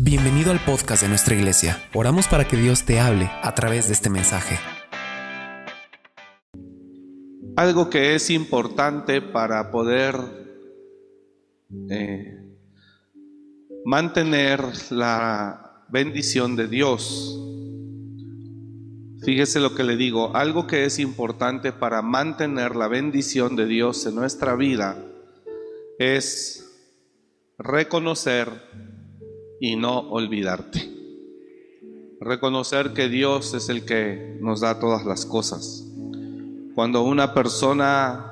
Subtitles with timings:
[0.00, 1.82] Bienvenido al podcast de nuestra iglesia.
[1.92, 4.56] Oramos para que Dios te hable a través de este mensaje.
[7.56, 10.14] Algo que es importante para poder
[11.90, 12.38] eh,
[13.84, 17.36] mantener la bendición de Dios.
[19.24, 24.06] Fíjese lo que le digo, algo que es importante para mantener la bendición de Dios
[24.06, 24.96] en nuestra vida
[25.98, 26.64] es
[27.58, 28.48] reconocer
[29.60, 30.88] y no olvidarte.
[32.20, 35.84] Reconocer que Dios es el que nos da todas las cosas.
[36.74, 38.28] Cuando una persona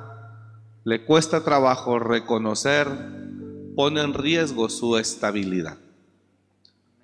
[0.84, 2.88] le cuesta trabajo reconocer,
[3.74, 5.78] pone en riesgo su estabilidad.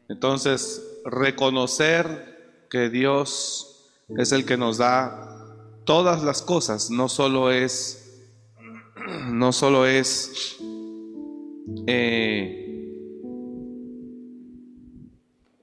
[0.09, 5.33] Entonces, reconocer que Dios es el que nos da
[5.85, 8.23] todas las cosas, no solo es,
[9.31, 10.59] no solo es
[11.87, 12.62] eh,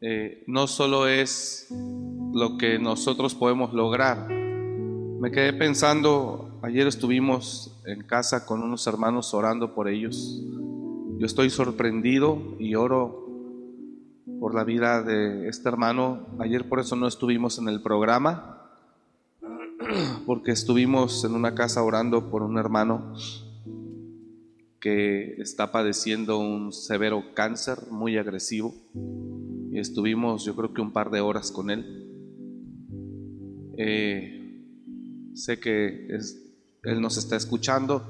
[0.02, 1.68] eh, no solo es
[2.34, 4.30] lo que nosotros podemos lograr.
[4.30, 10.42] Me quedé pensando, ayer estuvimos en casa con unos hermanos orando por ellos.
[11.18, 13.28] Yo estoy sorprendido y oro
[14.40, 16.28] por la vida de este hermano.
[16.40, 18.70] Ayer por eso no estuvimos en el programa,
[20.26, 23.14] porque estuvimos en una casa orando por un hermano
[24.80, 28.74] que está padeciendo un severo cáncer muy agresivo
[29.72, 32.06] y estuvimos yo creo que un par de horas con él.
[33.78, 34.64] Eh,
[35.34, 36.08] sé que
[36.84, 38.04] él nos está escuchando,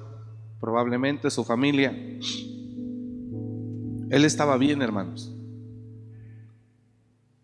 [0.59, 1.91] probablemente su familia.
[4.09, 5.35] Él estaba bien, hermanos.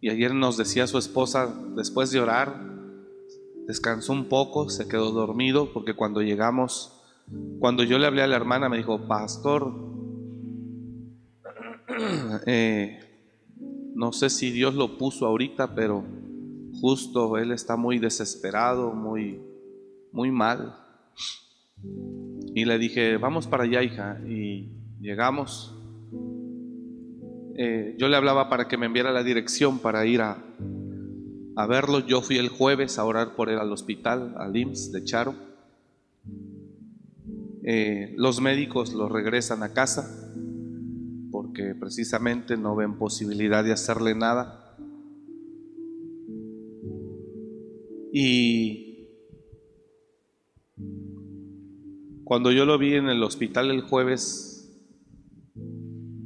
[0.02, 2.62] Y ayer nos decía su esposa, después de orar,
[3.68, 7.02] descansó un poco, se quedó dormido, porque cuando llegamos,
[7.60, 9.74] cuando yo le hablé a la hermana, me dijo, pastor,
[12.46, 13.00] eh,
[13.96, 16.04] no sé si Dios lo puso ahorita, pero
[16.82, 19.40] justo él está muy desesperado, muy,
[20.12, 20.78] muy mal.
[22.54, 24.20] Y le dije, vamos para allá, hija.
[24.28, 24.70] Y
[25.00, 25.74] llegamos.
[27.58, 30.44] Eh, yo le hablaba para que me enviara la dirección para ir a,
[31.56, 32.00] a verlo.
[32.00, 35.36] Yo fui el jueves a orar por él al hospital, al IMSS de Charo.
[37.64, 40.25] Eh, los médicos lo regresan a casa
[41.56, 44.78] que precisamente no ven posibilidad de hacerle nada.
[48.14, 49.10] Y
[52.24, 54.56] cuando yo lo vi en el hospital el jueves,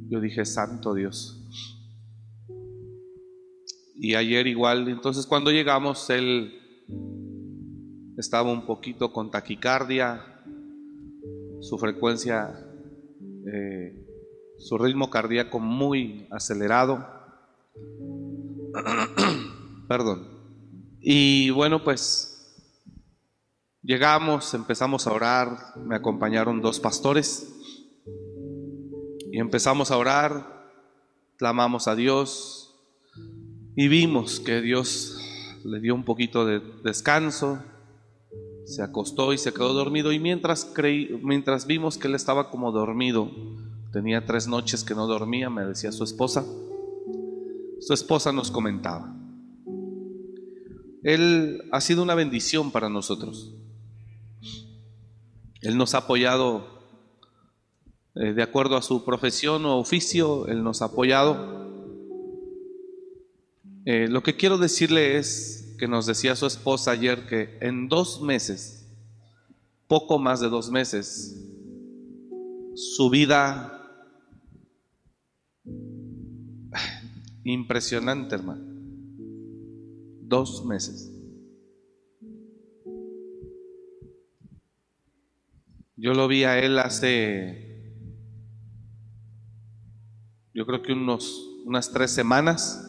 [0.08, 1.36] yo dije, Santo Dios.
[3.96, 6.54] Y ayer igual, entonces cuando llegamos, él
[8.16, 10.24] estaba un poquito con taquicardia,
[11.60, 12.66] su frecuencia
[13.52, 13.99] eh,
[14.60, 17.06] su ritmo cardíaco muy acelerado.
[19.88, 20.28] Perdón.
[21.00, 22.30] Y bueno, pues
[23.82, 27.52] llegamos, empezamos a orar, me acompañaron dos pastores
[29.32, 30.70] y empezamos a orar,
[31.36, 32.74] clamamos a Dios
[33.76, 35.18] y vimos que Dios
[35.64, 37.62] le dio un poquito de descanso,
[38.66, 42.72] se acostó y se quedó dormido y mientras, creí, mientras vimos que él estaba como
[42.72, 43.30] dormido,
[43.92, 46.44] Tenía tres noches que no dormía, me decía su esposa.
[47.80, 49.16] Su esposa nos comentaba.
[51.02, 53.54] Él ha sido una bendición para nosotros.
[55.62, 56.80] Él nos ha apoyado
[58.14, 61.60] eh, de acuerdo a su profesión o oficio, Él nos ha apoyado.
[63.86, 68.20] Eh, lo que quiero decirle es que nos decía su esposa ayer que en dos
[68.20, 68.86] meses,
[69.86, 71.36] poco más de dos meses,
[72.74, 73.79] su vida
[77.44, 78.64] Impresionante, hermano.
[80.22, 81.10] Dos meses.
[85.96, 87.70] Yo lo vi a él hace,
[90.54, 92.86] yo creo que unos, unas tres semanas.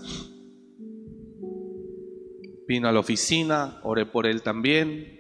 [2.68, 5.20] Vino a la oficina, oré por él también.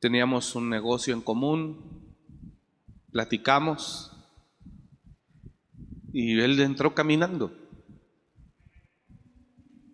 [0.00, 2.16] Teníamos un negocio en común,
[3.12, 4.11] platicamos
[6.12, 7.52] y él entró caminando.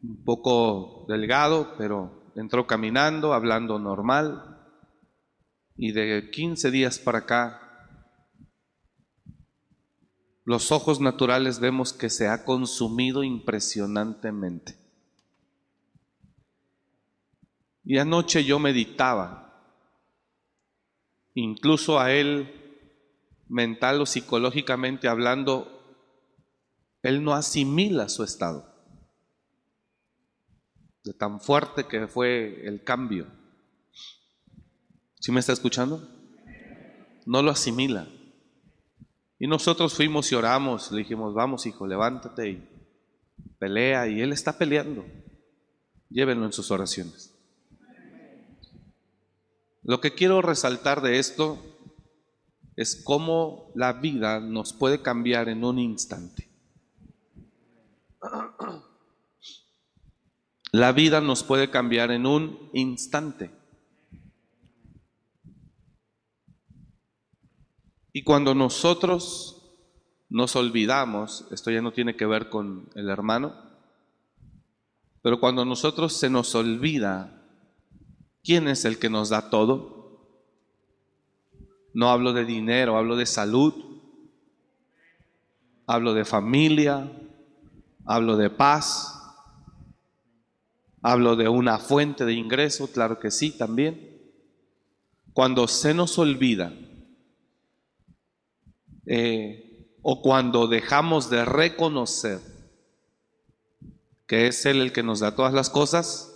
[0.03, 4.57] Un poco delgado, pero entró caminando, hablando normal.
[5.77, 7.69] Y de 15 días para acá,
[10.45, 14.77] los ojos naturales vemos que se ha consumido impresionantemente.
[17.85, 19.63] Y anoche yo meditaba,
[21.35, 22.51] incluso a él,
[23.49, 25.78] mental o psicológicamente hablando,
[27.03, 28.67] él no asimila su estado.
[31.05, 33.27] De tan fuerte que fue el cambio.
[35.21, 36.07] ¿Sí me está escuchando?
[37.27, 38.09] No lo asimila.
[39.39, 42.69] Y nosotros fuimos y oramos, le dijimos, vamos hijo, levántate y
[43.59, 44.09] pelea.
[44.09, 45.07] Y él está peleando.
[46.11, 47.35] Llévenlo en sus oraciones.
[49.83, 51.59] Lo que quiero resaltar de esto
[52.77, 56.48] es cómo la vida nos puede cambiar en un instante.
[60.73, 63.51] La vida nos puede cambiar en un instante.
[68.13, 69.63] Y cuando nosotros
[70.29, 73.55] nos olvidamos, esto ya no tiene que ver con el hermano,
[75.23, 77.43] pero cuando nosotros se nos olvida
[78.43, 79.99] quién es el que nos da todo,
[81.95, 83.75] no hablo de dinero, hablo de salud,
[85.87, 87.11] hablo de familia,
[88.09, 89.23] hablo de paz,
[91.03, 94.19] hablo de una fuente de ingreso, claro que sí, también.
[95.35, 96.73] Cuando se nos olvida,
[99.05, 102.41] eh, o cuando dejamos de reconocer
[104.27, 106.35] que es Él el que nos da todas las cosas,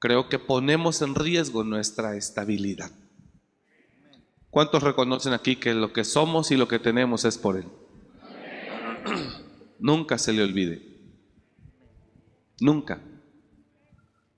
[0.00, 2.90] creo que ponemos en riesgo nuestra estabilidad.
[4.50, 7.66] ¿Cuántos reconocen aquí que lo que somos y lo que tenemos es por Él?
[9.82, 10.80] Nunca se le olvide.
[12.60, 13.00] Nunca.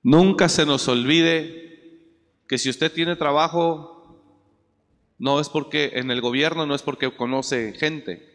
[0.03, 2.01] Nunca se nos olvide
[2.49, 4.23] que si usted tiene trabajo,
[5.19, 8.27] no es porque en el gobierno no es porque conoce gente.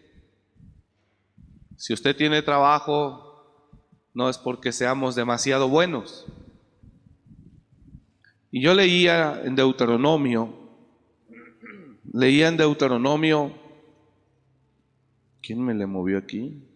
[1.77, 3.73] Si usted tiene trabajo,
[4.13, 6.27] no es porque seamos demasiado buenos.
[8.51, 10.53] Y yo leía en Deuteronomio,
[12.13, 13.51] leía en Deuteronomio,
[15.41, 16.69] ¿quién me le movió aquí?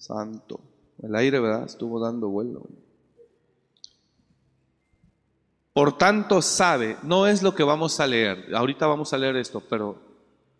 [0.00, 0.60] Santo.
[1.02, 1.64] El aire, ¿verdad?
[1.64, 2.66] Estuvo dando vuelo.
[5.72, 9.60] Por tanto sabe, no es lo que vamos a leer, ahorita vamos a leer esto,
[9.60, 9.96] pero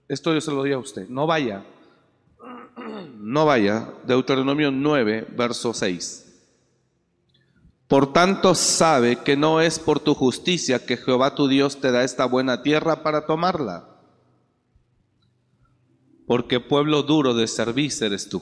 [0.06, 1.64] esto yo se lo doy a usted, no vaya,
[3.18, 6.26] no vaya, Deuteronomio 9, verso 6.
[7.88, 12.04] Por tanto sabe que no es por tu justicia que Jehová tu Dios te da
[12.04, 13.88] esta buena tierra para tomarla,
[16.24, 18.40] porque pueblo duro de servicio eres tú.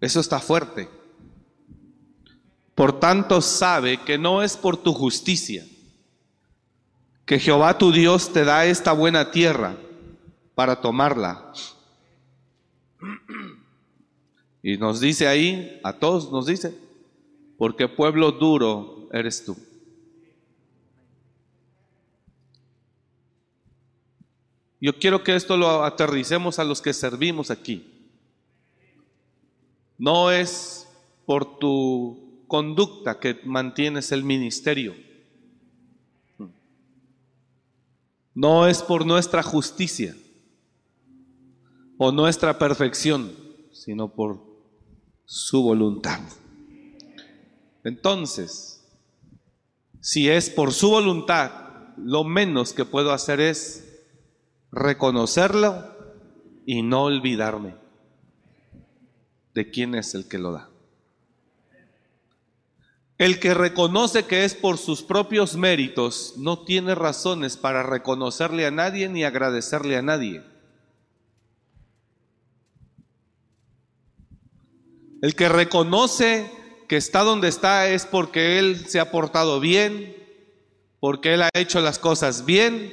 [0.00, 0.88] Eso está fuerte.
[2.74, 5.64] Por tanto sabe que no es por tu justicia
[7.24, 9.76] que Jehová tu Dios te da esta buena tierra
[10.54, 11.52] para tomarla.
[14.62, 16.76] Y nos dice ahí, a todos nos dice,
[17.58, 19.56] porque pueblo duro eres tú.
[24.80, 27.95] Yo quiero que esto lo aterricemos a los que servimos aquí.
[29.98, 30.88] No es
[31.24, 34.94] por tu conducta que mantienes el ministerio.
[38.34, 40.14] No es por nuestra justicia
[41.96, 43.32] o nuestra perfección,
[43.72, 44.40] sino por
[45.24, 46.20] su voluntad.
[47.82, 48.84] Entonces,
[50.00, 51.50] si es por su voluntad,
[51.96, 54.02] lo menos que puedo hacer es
[54.70, 55.96] reconocerlo
[56.66, 57.85] y no olvidarme
[59.56, 60.68] de quién es el que lo da.
[63.16, 68.70] El que reconoce que es por sus propios méritos no tiene razones para reconocerle a
[68.70, 70.44] nadie ni agradecerle a nadie.
[75.22, 76.50] El que reconoce
[76.86, 80.14] que está donde está es porque él se ha portado bien,
[81.00, 82.92] porque él ha hecho las cosas bien,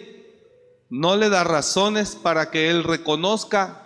[0.89, 3.85] no le da razones para que él reconozca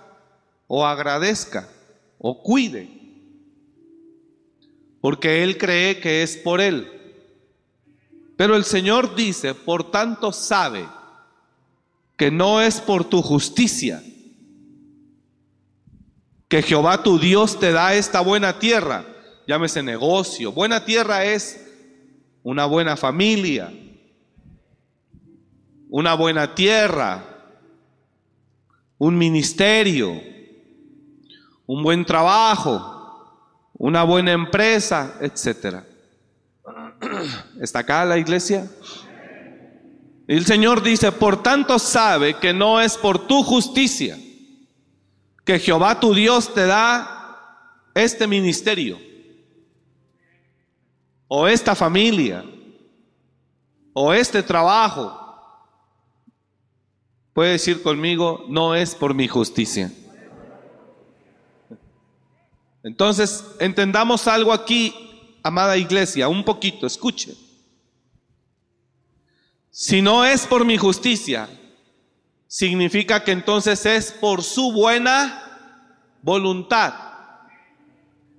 [0.68, 1.70] o agradezca
[2.18, 2.90] o cuide,
[5.02, 6.92] porque él cree que es por él.
[8.36, 10.88] Pero el Señor dice, por tanto sabe
[12.16, 14.04] que no es por tu justicia
[16.48, 19.06] que Jehová tu Dios te da esta buena tierra,
[19.48, 20.52] llámese negocio.
[20.52, 21.66] Buena tierra es
[22.44, 23.74] una buena familia,
[25.90, 27.24] una buena tierra,
[28.98, 30.22] un ministerio,
[31.68, 32.96] un buen trabajo,
[33.74, 35.86] una buena empresa, etcétera.
[37.62, 38.68] ¿Está acá la iglesia?
[40.28, 44.18] Y el Señor dice, por tanto sabe que no es por tu justicia
[45.46, 49.00] que Jehová tu Dios te da este ministerio
[51.28, 52.44] o esta familia
[53.94, 55.18] o este trabajo,
[57.34, 59.92] puede decir conmigo, no es por mi justicia.
[62.88, 64.96] Entonces, entendamos algo aquí,
[65.44, 67.36] amada iglesia, un poquito, escuche.
[69.70, 71.50] Si no es por mi justicia,
[72.48, 75.84] significa que entonces es por su buena
[76.22, 76.94] voluntad.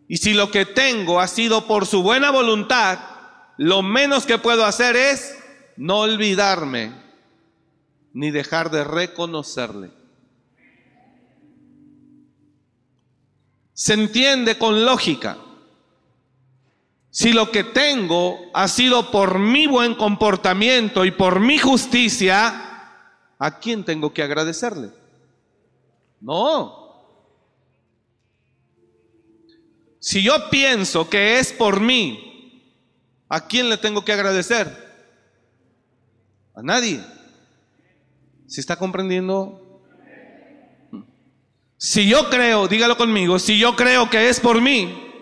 [0.09, 3.01] Y si lo que tengo ha sido por su buena voluntad,
[3.59, 5.37] lo menos que puedo hacer es
[5.77, 6.95] no olvidarme
[8.15, 9.98] ni dejar de reconocerle.
[13.79, 15.39] Se entiende con lógica.
[17.11, 22.91] Si lo que tengo ha sido por mi buen comportamiento y por mi justicia,
[23.39, 24.91] ¿a quién tengo que agradecerle?
[26.21, 27.05] No.
[30.01, 32.83] Si yo pienso que es por mí,
[33.29, 34.67] ¿a quién le tengo que agradecer?
[36.53, 37.01] A nadie.
[38.49, 39.68] ¿Se está comprendiendo?
[41.79, 45.13] Si yo creo, dígalo conmigo, si yo creo que es por mí,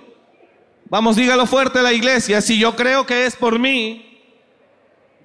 [0.86, 4.02] vamos, dígalo fuerte a la iglesia, si yo creo que es por mí,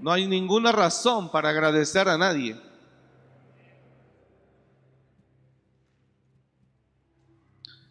[0.02, 2.60] no hay ninguna razón para agradecer a nadie.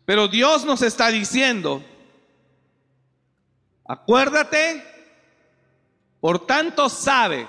[0.04, 1.82] Pero Dios nos está diciendo,
[3.86, 4.84] acuérdate,
[6.20, 7.48] por tanto sabe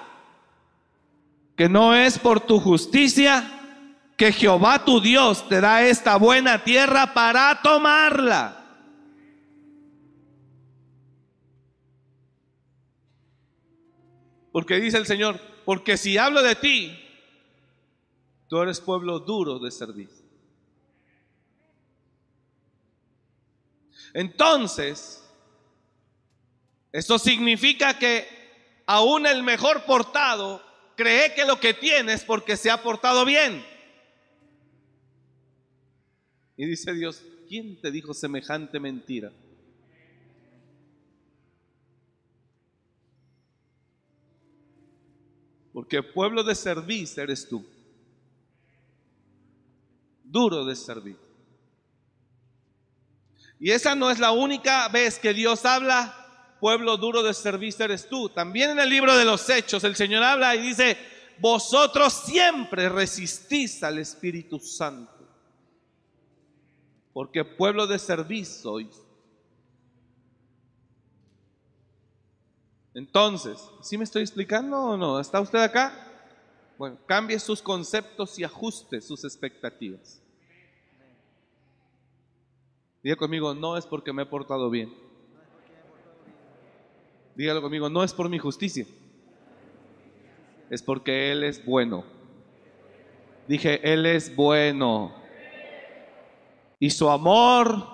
[1.58, 3.58] que no es por tu justicia
[4.22, 8.56] que Jehová tu Dios te da esta buena tierra para tomarla.
[14.52, 17.04] Porque dice el Señor, porque si hablo de ti,
[18.48, 20.24] tú eres pueblo duro de servicio.
[24.14, 25.28] Entonces,
[26.92, 30.62] eso significa que aún el mejor portado
[30.96, 33.71] cree que lo que tiene es porque se ha portado bien.
[36.62, 39.32] Y dice Dios, ¿quién te dijo semejante mentira?
[45.74, 47.66] Porque pueblo de servicio eres tú.
[50.24, 51.18] Duro de servir.
[53.60, 58.08] Y esa no es la única vez que Dios habla, pueblo duro de servicio eres
[58.08, 58.30] tú.
[58.30, 60.96] También en el libro de los Hechos el Señor habla y dice,
[61.40, 65.21] vosotros siempre resistís al Espíritu Santo.
[67.14, 68.78] Porque pueblo de servicio.
[72.94, 75.20] Entonces, ¿sí me estoy explicando o no?
[75.20, 75.94] ¿Está usted acá?
[76.78, 80.22] Bueno, cambie sus conceptos y ajuste sus expectativas.
[83.04, 84.94] Diga conmigo, no es porque me he portado bien.
[87.36, 88.86] Dígalo conmigo, no es por mi justicia.
[90.70, 92.04] Es porque Él es bueno.
[93.48, 95.21] Dije, Él es bueno.
[96.82, 97.88] Y su amor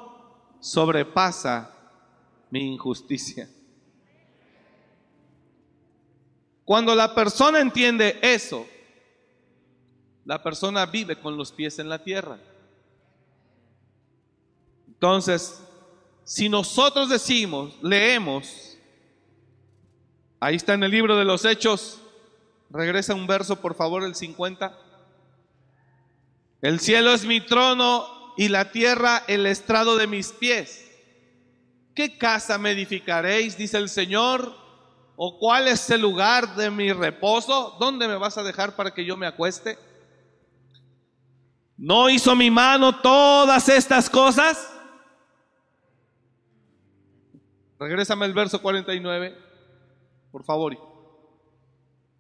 [0.62, 1.70] sobrepasa
[2.50, 3.50] mi injusticia.
[6.64, 8.66] Cuando la persona entiende eso,
[10.24, 12.40] la persona vive con los pies en la tierra.
[14.88, 15.62] Entonces,
[16.24, 18.78] si nosotros decimos, leemos,
[20.40, 22.00] ahí está en el libro de los Hechos,
[22.70, 24.80] regresa un verso por favor, el 50.
[26.62, 30.86] El cielo es mi trono y la tierra el estrado de mis pies.
[31.96, 33.58] ¿Qué casa me edificaréis?
[33.58, 34.56] Dice el Señor.
[35.16, 37.76] ¿O cuál es el lugar de mi reposo?
[37.80, 39.80] ¿Dónde me vas a dejar para que yo me acueste?
[41.76, 44.72] ¿No hizo mi mano todas estas cosas?
[47.80, 49.36] Regrésame el verso 49,
[50.32, 50.78] por favor.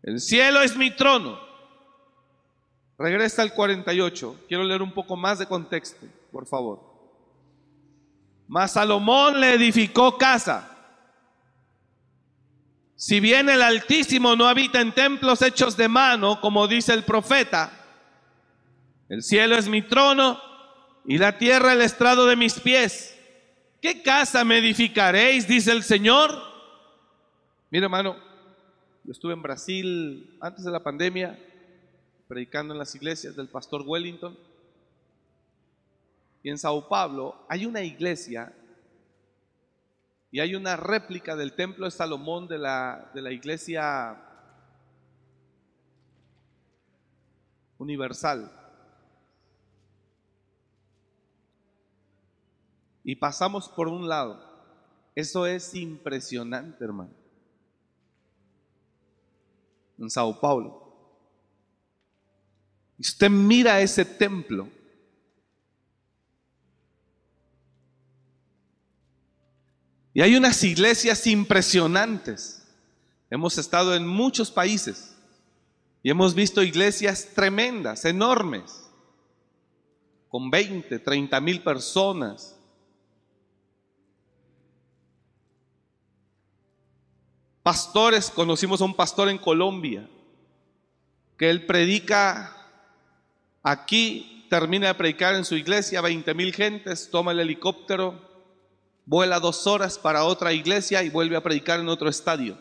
[0.02, 1.47] El cielo es mi trono.
[2.98, 4.46] Regresa al 48.
[4.48, 6.82] Quiero leer un poco más de contexto, por favor.
[8.48, 10.74] Mas Salomón le edificó casa.
[12.96, 17.72] Si bien el Altísimo no habita en templos hechos de mano, como dice el profeta,
[19.10, 20.42] el cielo es mi trono
[21.06, 23.16] y la tierra el estrado de mis pies.
[23.82, 25.48] ¿Qué casa me edificaréis?
[25.48, 26.32] Dice el Señor.
[27.70, 28.16] Mira, hermano,
[29.04, 31.38] yo estuve en Brasil antes de la pandemia,
[32.28, 34.38] predicando en las iglesias del pastor Wellington.
[36.44, 38.54] Y en Sao Paulo hay una iglesia
[40.32, 44.22] y hay una réplica del templo de Salomón de la, de la iglesia
[47.78, 48.52] universal.
[53.08, 54.38] y pasamos por un lado.
[55.16, 57.10] Eso es impresionante, hermano.
[59.98, 60.87] en Sao Paulo.
[63.00, 64.70] Usted mira ese templo.
[70.14, 72.64] Y hay unas iglesias impresionantes.
[73.30, 75.16] Hemos estado en muchos países
[76.02, 78.90] y hemos visto iglesias tremendas, enormes,
[80.30, 82.58] con 20, 30 mil personas.
[87.62, 90.10] Pastores, conocimos a un pastor en Colombia,
[91.38, 92.57] que él predica
[93.72, 98.22] aquí, termina de predicar en su iglesia, 20 mil gentes, toma el helicóptero,
[99.06, 102.58] vuela dos horas para otra iglesia y vuelve a predicar en otro estadio.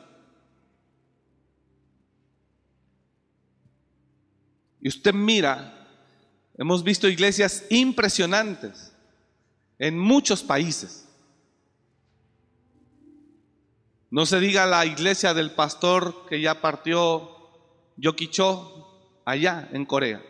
[4.81, 5.89] Y usted mira,
[6.57, 8.93] hemos visto iglesias impresionantes
[9.79, 11.09] en muchos países.
[14.11, 17.31] No se diga la iglesia del pastor que ya partió
[17.97, 20.23] Yokicho allá en Corea.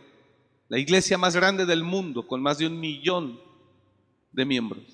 [0.68, 3.40] La iglesia más grande del mundo con más de un millón
[4.32, 4.84] de miembros.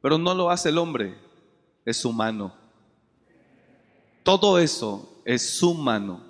[0.00, 1.16] Pero no lo hace el hombre,
[1.84, 2.54] es humano.
[4.22, 6.22] Todo eso es humano.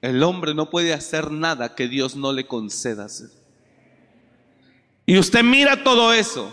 [0.00, 3.30] El hombre no puede hacer nada que Dios no le conceda hacer.
[5.04, 6.52] Y usted mira todo eso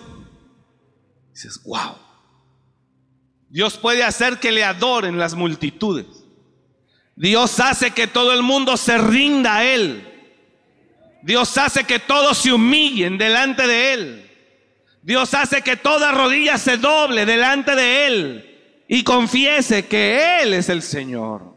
[1.34, 1.96] Dices, wow.
[3.50, 6.23] Dios puede hacer que le adoren las multitudes.
[7.16, 10.10] Dios hace que todo el mundo se rinda a Él.
[11.22, 14.32] Dios hace que todos se humillen delante de Él.
[15.02, 20.70] Dios hace que toda rodilla se doble delante de Él y confiese que Él es
[20.70, 21.54] el Señor.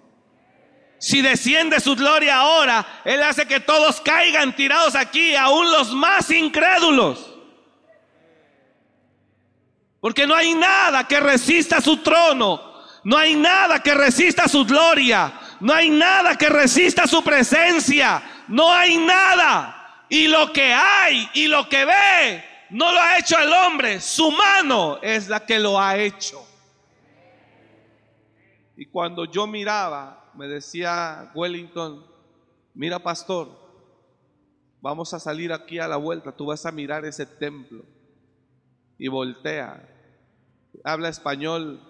[0.98, 6.30] Si desciende su gloria ahora, Él hace que todos caigan tirados aquí, aún los más
[6.30, 7.34] incrédulos.
[10.00, 12.74] Porque no hay nada que resista su trono.
[13.04, 15.32] No hay nada que resista su gloria.
[15.60, 18.22] No hay nada que resista su presencia.
[18.48, 20.04] No hay nada.
[20.08, 24.00] Y lo que hay y lo que ve no lo ha hecho el hombre.
[24.00, 26.44] Su mano es la que lo ha hecho.
[28.76, 32.06] Y cuando yo miraba, me decía Wellington,
[32.74, 33.48] mira pastor,
[34.82, 37.84] vamos a salir aquí a la vuelta, tú vas a mirar ese templo.
[38.98, 39.82] Y voltea
[40.84, 41.80] habla español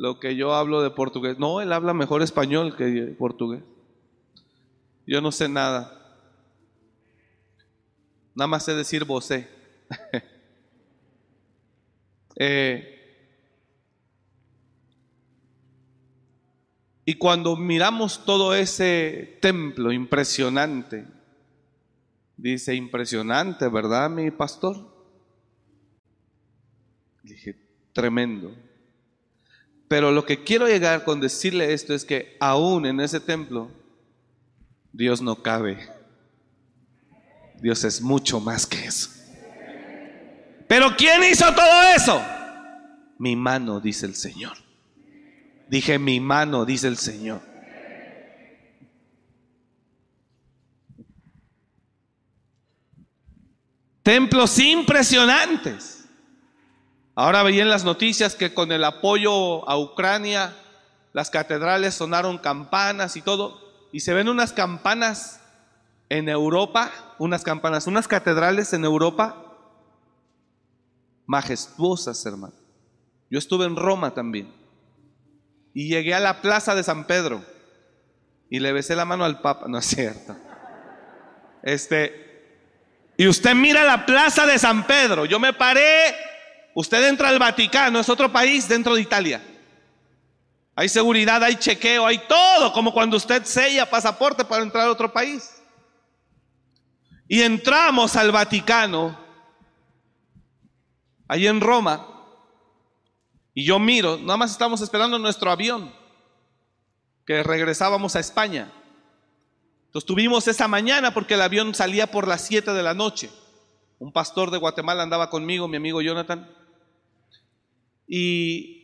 [0.00, 1.38] lo que yo hablo de portugués.
[1.38, 3.62] No, él habla mejor español que portugués.
[5.06, 6.16] Yo no sé nada.
[8.34, 9.46] Nada más sé decir vocé.
[12.36, 13.28] eh,
[17.04, 21.06] y cuando miramos todo ese templo impresionante,
[22.38, 24.78] dice impresionante, ¿verdad, mi pastor?
[27.22, 27.54] Dije,
[27.92, 28.69] tremendo.
[29.90, 33.72] Pero lo que quiero llegar con decirle esto es que aún en ese templo
[34.92, 35.80] Dios no cabe.
[37.60, 39.10] Dios es mucho más que eso.
[40.68, 42.22] Pero ¿quién hizo todo eso?
[43.18, 44.56] Mi mano, dice el Señor.
[45.68, 47.42] Dije, mi mano, dice el Señor.
[54.04, 55.99] Templos impresionantes.
[57.14, 60.56] Ahora veía en las noticias que con el apoyo a Ucrania,
[61.12, 63.60] las catedrales sonaron campanas y todo,
[63.92, 65.40] y se ven unas campanas
[66.08, 69.50] en Europa, unas campanas, unas catedrales en Europa
[71.26, 72.54] majestuosas, hermano.
[73.30, 74.52] Yo estuve en Roma también
[75.72, 77.44] y llegué a la plaza de San Pedro
[78.50, 80.36] y le besé la mano al Papa, no es cierto.
[81.62, 86.16] Este, y usted mira la plaza de San Pedro, yo me paré
[86.74, 89.42] Usted entra al Vaticano, es otro país dentro de Italia.
[90.74, 95.12] Hay seguridad, hay chequeo, hay todo, como cuando usted sella pasaporte para entrar a otro
[95.12, 95.60] país.
[97.28, 99.18] Y entramos al Vaticano,
[101.28, 102.06] ahí en Roma,
[103.52, 105.92] y yo miro, nada más estamos esperando nuestro avión,
[107.26, 108.72] que regresábamos a España.
[109.86, 113.30] Entonces tuvimos esa mañana porque el avión salía por las 7 de la noche.
[113.98, 116.48] Un pastor de Guatemala andaba conmigo, mi amigo Jonathan
[118.12, 118.76] y,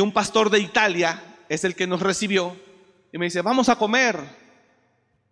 [0.00, 2.54] un pastor de Italia es el que nos recibió
[3.10, 4.20] y me dice, vamos a comer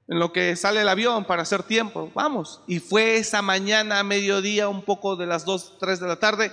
[0.08, 2.62] en lo que sale el avión para hacer tiempo, vamos.
[2.66, 6.50] Y fue esa mañana a mediodía, un poco de las 2, 3 de la tarde,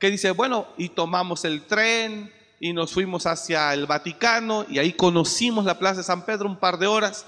[0.00, 4.92] que dice, bueno, y tomamos el tren y nos fuimos hacia el Vaticano y ahí
[4.92, 7.24] conocimos la Plaza de San Pedro un par de horas.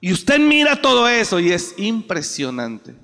[0.00, 2.96] Y usted mira todo eso y es impresionante.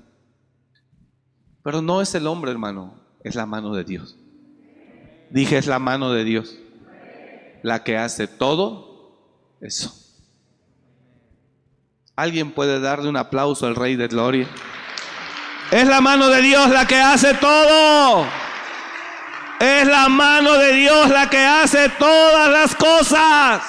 [1.63, 4.18] Pero no es el hombre, hermano, es la mano de Dios.
[5.29, 6.55] Dije, es la mano de Dios.
[7.61, 9.17] la que hace todo
[9.59, 9.93] eso.
[12.15, 14.47] ¿Alguien puede darle un aplauso al Rey de Gloria?
[15.71, 18.25] Es la mano de Dios la que hace todo.
[19.59, 23.61] Es la mano de Dios la que hace todas las cosas.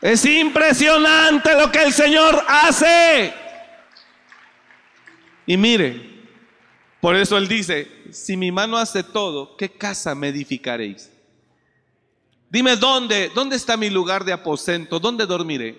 [0.00, 3.32] Es impresionante lo que el Señor hace.
[5.46, 6.11] Y mire,
[7.02, 11.10] por eso Él dice, si mi mano hace todo, ¿qué casa me edificaréis?
[12.48, 15.76] Dime dónde, dónde está mi lugar de aposento, dónde dormiré.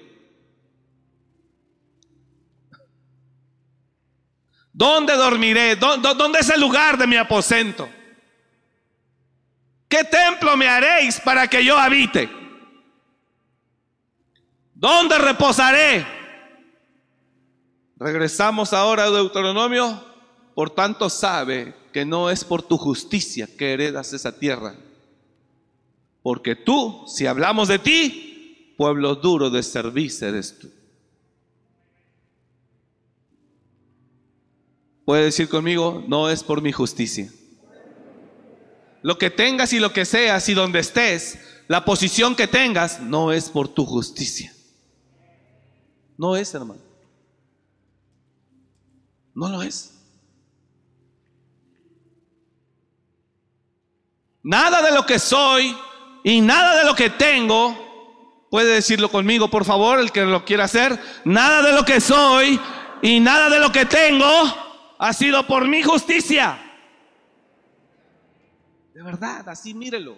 [4.73, 5.77] ¿Dónde dormiré?
[5.77, 7.87] ¿Dónde es el lugar de mi aposento?
[9.87, 12.29] ¿Qué templo me haréis para que yo habite?
[14.73, 16.05] ¿Dónde reposaré?
[17.95, 20.12] Regresamos ahora a Deuteronomio.
[20.55, 24.75] Por tanto, sabe que no es por tu justicia que heredas esa tierra.
[26.21, 30.69] Porque tú, si hablamos de ti, pueblo duro de servicio eres tú.
[35.05, 37.31] Puede decir conmigo, no es por mi justicia.
[39.01, 43.33] Lo que tengas y lo que seas y donde estés, la posición que tengas, no
[43.33, 44.53] es por tu justicia.
[46.17, 46.79] No es, hermano.
[49.35, 49.92] No lo es.
[54.43, 55.75] Nada de lo que soy
[56.23, 60.65] y nada de lo que tengo, puede decirlo conmigo, por favor, el que lo quiera
[60.65, 62.59] hacer, nada de lo que soy
[63.01, 64.25] y nada de lo que tengo
[64.99, 66.59] ha sido por mi justicia.
[68.93, 70.17] De verdad, así mírelo.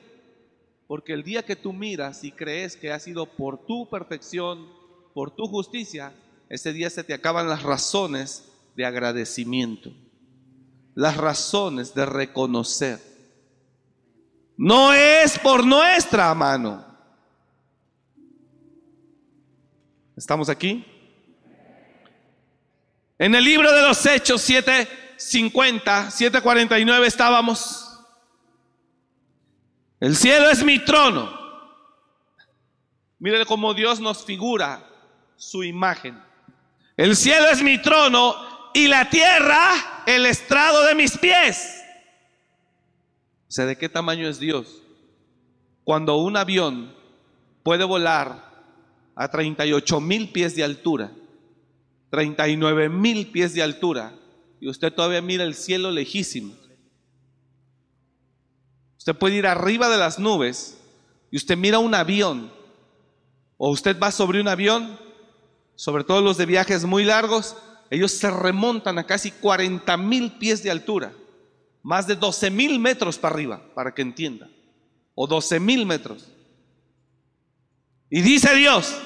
[0.88, 4.68] Porque el día que tú miras y crees que ha sido por tu perfección,
[5.14, 6.14] por tu justicia,
[6.50, 9.92] ese día se te acaban las razones de agradecimiento,
[10.94, 13.15] las razones de reconocer.
[14.58, 16.86] No es por nuestra mano.
[20.16, 20.86] ¿Estamos aquí?
[23.18, 28.00] En el libro de los Hechos 750, 749 estábamos.
[30.00, 31.46] El cielo es mi trono.
[33.20, 34.86] Mire cómo Dios nos figura
[35.38, 36.22] su imagen.
[36.98, 38.36] El cielo es mi trono
[38.74, 41.85] y la tierra el estrado de mis pies.
[43.56, 44.82] Sea, ¿de qué tamaño es Dios?
[45.86, 46.94] Cuando un avión
[47.64, 48.52] puede volar
[49.16, 51.14] a 38 mil pies de altura
[52.10, 54.14] 39 mil pies de altura
[54.60, 56.54] y usted todavía mira el cielo lejísimo.
[58.98, 60.78] Usted puede ir arriba de las nubes
[61.32, 62.52] y usted mira un avión
[63.56, 65.00] o usted va sobre un avión,
[65.76, 67.56] sobre todo los de viajes muy largos,
[67.90, 71.14] ellos se remontan a casi 40 mil pies de altura,
[71.86, 74.50] más de 12 mil metros para arriba, para que entienda,
[75.14, 76.28] o 12 mil metros.
[78.10, 79.00] Y dice Dios,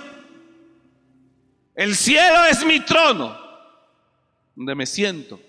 [1.76, 3.38] el cielo es mi trono,
[4.56, 5.42] donde me siento.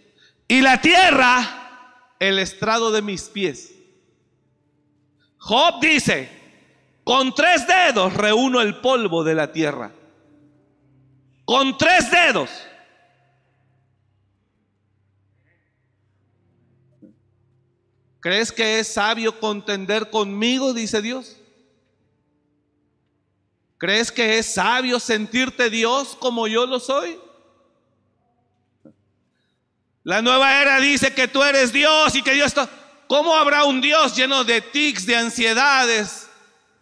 [0.49, 3.77] Y la tierra, el estrado de mis pies.
[5.39, 6.29] Job dice,
[7.05, 9.93] con tres dedos reúno el polvo de la tierra.
[11.45, 12.51] Con tres dedos.
[18.21, 20.75] ¿Crees que es sabio contender conmigo?
[20.75, 21.37] Dice Dios.
[23.79, 27.19] ¿Crees que es sabio sentirte Dios como yo lo soy?
[30.05, 32.69] La nueva era dice que tú eres Dios y que Dios está...
[33.07, 36.31] ¿Cómo habrá un Dios lleno de tics, de ansiedades,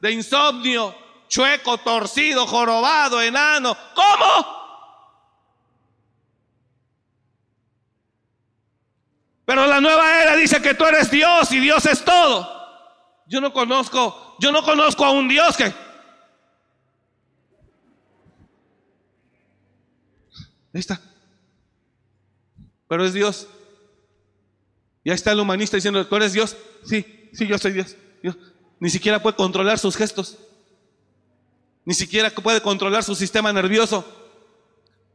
[0.00, 0.94] de insomnio,
[1.28, 3.76] chueco, torcido, jorobado, enano?
[3.94, 4.57] ¿Cómo?
[9.48, 12.46] Pero la nueva era dice que tú eres Dios y Dios es todo.
[13.26, 15.72] Yo no conozco, yo no conozco a un Dios que Ahí
[20.74, 21.00] está.
[22.88, 23.48] Pero es Dios.
[25.02, 26.54] Y ahí está el humanista diciendo, ¿tú eres Dios?
[26.84, 27.96] Sí, sí, yo soy Dios.
[28.78, 30.36] Ni siquiera puede controlar sus gestos.
[31.86, 34.04] Ni siquiera puede controlar su sistema nervioso.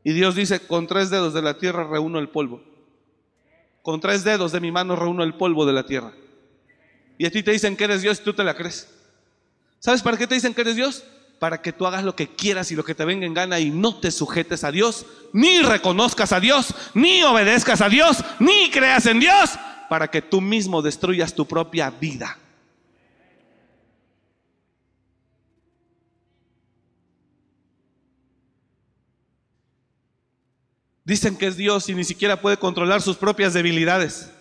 [0.03, 2.72] Y Dios dice, con tres dedos de la tierra reúno el polvo.
[3.83, 6.11] Con tres dedos de mi mano reúno el polvo de la tierra.
[7.19, 8.89] Y a ti te dicen que eres Dios y tú te la crees.
[9.77, 11.03] ¿Sabes para qué te dicen que eres Dios?
[11.43, 13.69] para que tú hagas lo que quieras y lo que te venga en gana y
[13.69, 19.07] no te sujetes a Dios, ni reconozcas a Dios, ni obedezcas a Dios, ni creas
[19.07, 19.49] en Dios,
[19.89, 22.37] para que tú mismo destruyas tu propia vida.
[31.05, 34.31] Dicen que es Dios y ni siquiera puede controlar sus propias debilidades.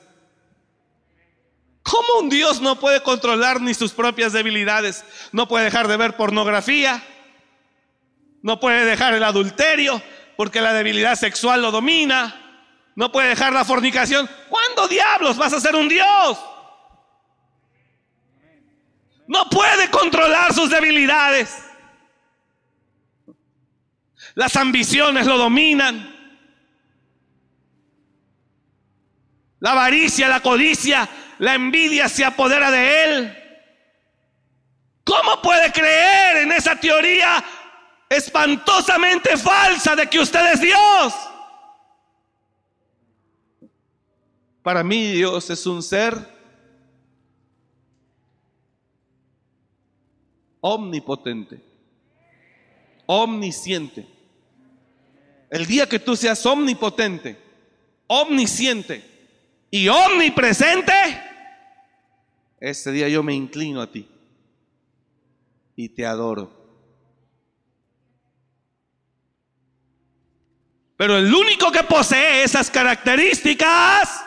[1.82, 5.04] ¿Cómo un Dios no puede controlar ni sus propias debilidades?
[5.32, 7.02] No puede dejar de ver pornografía,
[8.42, 10.00] no puede dejar el adulterio
[10.36, 12.42] porque la debilidad sexual lo domina,
[12.94, 14.28] no puede dejar la fornicación.
[14.48, 16.38] ¿Cuándo diablos vas a ser un Dios?
[19.26, 21.56] No puede controlar sus debilidades.
[24.34, 26.11] Las ambiciones lo dominan.
[29.62, 33.38] La avaricia, la codicia, la envidia se apodera de él.
[35.04, 37.44] ¿Cómo puede creer en esa teoría
[38.08, 41.14] espantosamente falsa de que usted es Dios?
[44.64, 46.18] Para mí Dios es un ser
[50.60, 51.60] omnipotente,
[53.06, 54.08] omnisciente.
[55.48, 57.40] El día que tú seas omnipotente,
[58.08, 59.11] omnisciente
[59.74, 60.92] y omnipresente,
[62.60, 64.06] ese día yo me inclino a ti
[65.74, 66.52] y te adoro.
[70.98, 74.22] Pero el único que posee esas características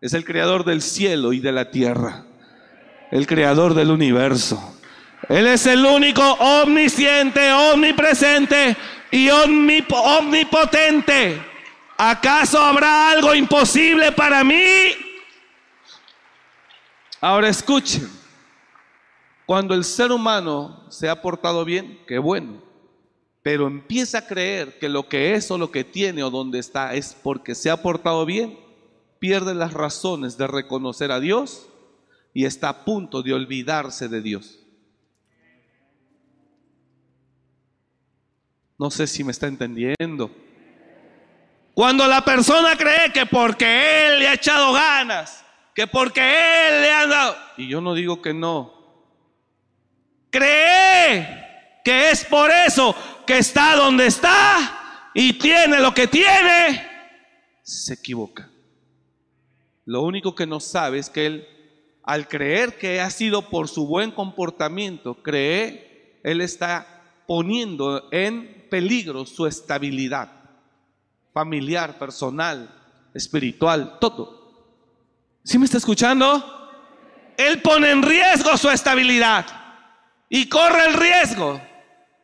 [0.00, 2.26] es el creador del cielo y de la tierra,
[3.12, 4.76] el creador del universo.
[5.28, 8.76] Él es el único omnisciente, omnipresente
[9.12, 11.51] y omnipotente.
[12.04, 14.90] ¿Acaso habrá algo imposible para mí?
[17.20, 18.10] Ahora escuchen,
[19.46, 22.60] cuando el ser humano se ha portado bien, qué bueno,
[23.40, 26.92] pero empieza a creer que lo que es o lo que tiene o donde está
[26.92, 28.58] es porque se ha portado bien,
[29.20, 31.68] pierde las razones de reconocer a Dios
[32.34, 34.58] y está a punto de olvidarse de Dios.
[38.76, 40.32] No sé si me está entendiendo.
[41.74, 45.42] Cuando la persona cree que porque Él le ha echado ganas,
[45.74, 48.74] que porque Él le ha dado, y yo no digo que no,
[50.30, 52.94] cree que es por eso
[53.26, 56.86] que está donde está y tiene lo que tiene,
[57.62, 58.50] se equivoca.
[59.86, 61.48] Lo único que no sabe es que él,
[62.02, 69.24] al creer que ha sido por su buen comportamiento, cree, él está poniendo en peligro
[69.24, 70.41] su estabilidad
[71.32, 72.68] familiar, personal,
[73.14, 74.42] espiritual, todo.
[75.44, 76.60] ¿Sí me está escuchando?
[77.36, 79.46] Él pone en riesgo su estabilidad
[80.28, 81.60] y corre el riesgo.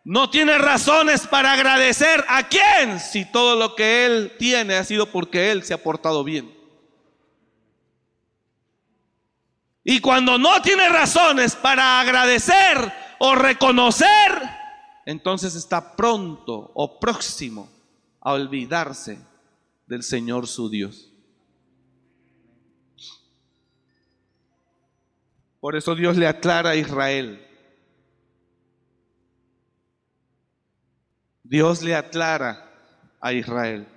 [0.04, 5.10] No tiene razones para agradecer a quién si todo lo que él tiene ha sido
[5.10, 6.56] porque él se ha portado bien.
[9.84, 14.08] Y cuando no tiene razones para agradecer o reconocer,
[15.06, 17.77] entonces está pronto o próximo
[18.28, 19.18] a olvidarse
[19.86, 21.10] del Señor su Dios.
[25.60, 27.42] Por eso Dios le aclara a Israel.
[31.42, 32.70] Dios le aclara
[33.18, 33.88] a Israel.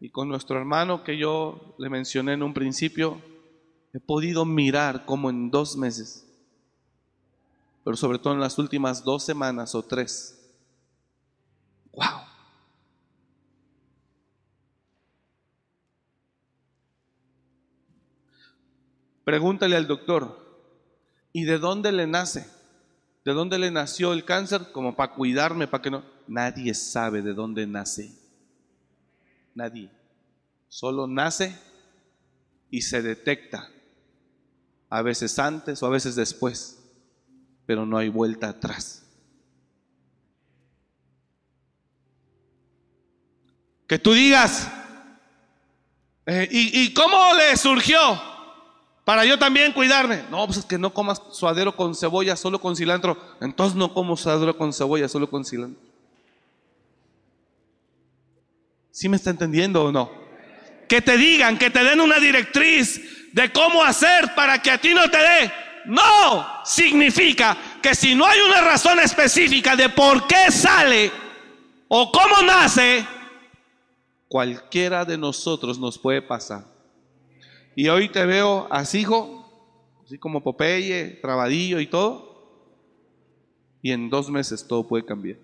[0.00, 3.20] Y con nuestro hermano que yo le mencioné en un principio,
[3.92, 6.26] he podido mirar como en dos meses,
[7.84, 10.50] pero sobre todo en las últimas dos semanas o tres.
[11.92, 12.27] ¡Wow!
[19.28, 20.40] Pregúntale al doctor,
[21.34, 22.48] ¿y de dónde le nace?
[23.26, 24.72] ¿De dónde le nació el cáncer?
[24.72, 26.02] Como para cuidarme, para que no.
[26.26, 28.10] Nadie sabe de dónde nace.
[29.54, 29.90] Nadie.
[30.70, 31.54] Solo nace
[32.70, 33.68] y se detecta
[34.88, 36.82] a veces antes o a veces después,
[37.66, 39.04] pero no hay vuelta atrás.
[43.86, 44.72] Que tú digas,
[46.24, 48.37] eh, ¿y, cómo le surgió?
[49.08, 50.24] Para yo también cuidarme.
[50.30, 53.16] No, pues es que no comas suadero con cebolla, solo con cilantro.
[53.40, 55.80] Entonces no como suadero con cebolla, solo con cilantro.
[58.90, 60.10] ¿Sí me está entendiendo o no?
[60.86, 64.92] Que te digan, que te den una directriz de cómo hacer para que a ti
[64.92, 65.52] no te dé.
[65.86, 71.10] No, significa que si no hay una razón específica de por qué sale
[71.88, 73.06] o cómo nace,
[74.28, 76.77] cualquiera de nosotros nos puede pasar.
[77.78, 82.66] Y hoy te veo así, hijo, así como Popeye, trabadillo y todo,
[83.80, 85.38] y en dos meses todo puede cambiar.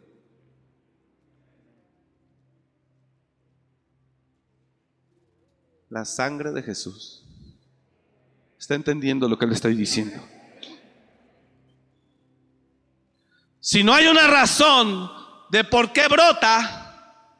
[5.88, 7.24] La sangre de Jesús
[8.58, 10.20] ¿Está entendiendo lo que le estoy diciendo?
[13.60, 15.08] Si no hay una razón
[15.50, 17.30] de por qué brota,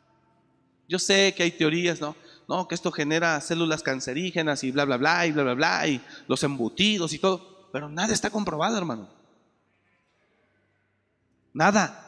[0.87, 2.15] yo sé que hay teorías, ¿no?
[2.49, 6.01] No, que esto genera células cancerígenas y bla, bla, bla, y bla, bla, bla, y
[6.29, 7.69] los embutidos y todo.
[7.73, 9.09] Pero nada está comprobado, hermano.
[11.53, 12.01] Nada.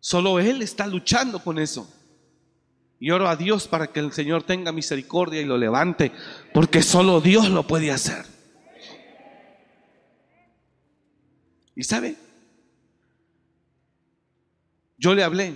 [0.00, 1.90] Solo Él está luchando con eso.
[2.98, 6.12] Y oro a Dios para que el Señor tenga misericordia y lo levante,
[6.52, 8.26] porque solo Dios lo puede hacer.
[11.74, 12.16] ¿Y sabe?
[14.98, 15.54] Yo le hablé.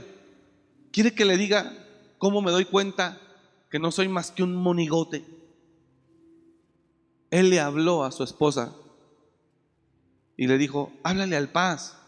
[0.91, 1.84] ¿Quiere que le diga
[2.25, 3.21] cómo me doy cuenta
[3.71, 5.27] que no soy más que un monigote?
[7.31, 8.75] Él le habló a su esposa
[10.35, 11.99] y le dijo, háblale al paz.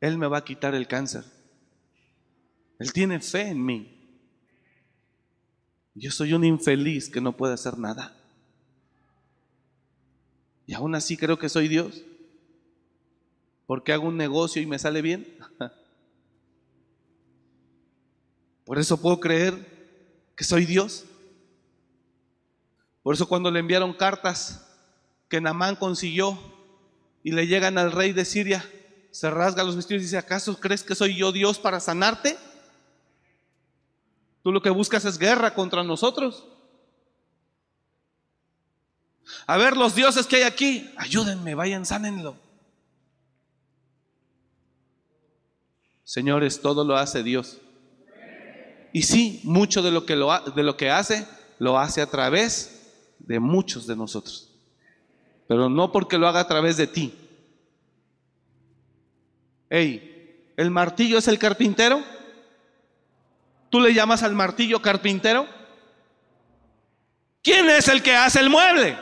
[0.00, 1.26] Él me va a quitar el cáncer.
[2.78, 4.18] Él tiene fe en mí.
[5.94, 8.16] Yo soy un infeliz que no puede hacer nada.
[10.66, 12.02] Y aún así creo que soy Dios.
[13.66, 15.36] Porque hago un negocio y me sale bien.
[18.64, 19.54] Por eso puedo creer
[20.36, 21.04] que soy Dios.
[23.02, 24.68] Por eso cuando le enviaron cartas
[25.28, 26.38] que Namán consiguió
[27.22, 28.64] y le llegan al rey de Siria,
[29.10, 32.38] se rasga los vestidos y dice, ¿acaso crees que soy yo Dios para sanarte?
[34.42, 36.46] Tú lo que buscas es guerra contra nosotros.
[39.46, 42.36] A ver, los dioses que hay aquí, ayúdenme, vayan, sánenlo.
[46.04, 47.58] Señores, todo lo hace Dios.
[48.92, 51.26] Y sí, mucho de lo que, lo, de lo que hace,
[51.58, 52.82] lo hace a través
[53.18, 54.50] de muchos de nosotros.
[55.48, 57.14] Pero no porque lo haga a través de ti.
[59.70, 62.02] Hey, ¿el martillo es el carpintero?
[63.70, 65.46] ¿Tú le llamas al martillo carpintero?
[67.42, 68.98] ¿Quién es el que hace el mueble?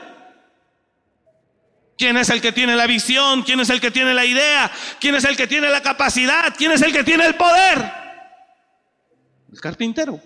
[1.98, 3.42] ¿Quién es el que tiene la visión?
[3.42, 4.70] ¿Quién es el que tiene la idea?
[5.00, 6.55] ¿Quién es el que tiene la capacidad?
[6.57, 7.99] ¿Quién es el que tiene el poder?
[9.52, 10.20] El carpintero.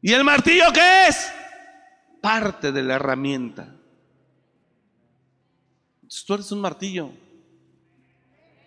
[0.00, 1.30] ¿Y el martillo qué es?
[2.20, 3.74] Parte de la herramienta.
[6.26, 7.10] tú eres un martillo.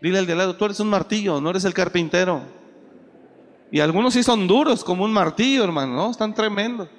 [0.01, 2.41] Dile al de lado, tú eres un martillo, no eres el carpintero.
[3.71, 6.11] Y algunos sí son duros, como un martillo, hermano, ¿no?
[6.11, 6.89] Están tremendos.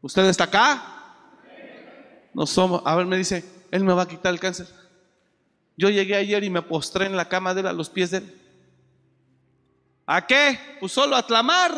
[0.00, 0.82] ¿Usted está acá?
[2.32, 2.82] No somos.
[2.84, 4.79] A ver, me dice, Él me va a quitar el cáncer.
[5.80, 8.18] Yo llegué ayer y me postré en la cama de él a los pies de
[8.18, 8.38] él.
[10.04, 10.58] ¿A qué?
[10.78, 11.72] Pues solo a clamar,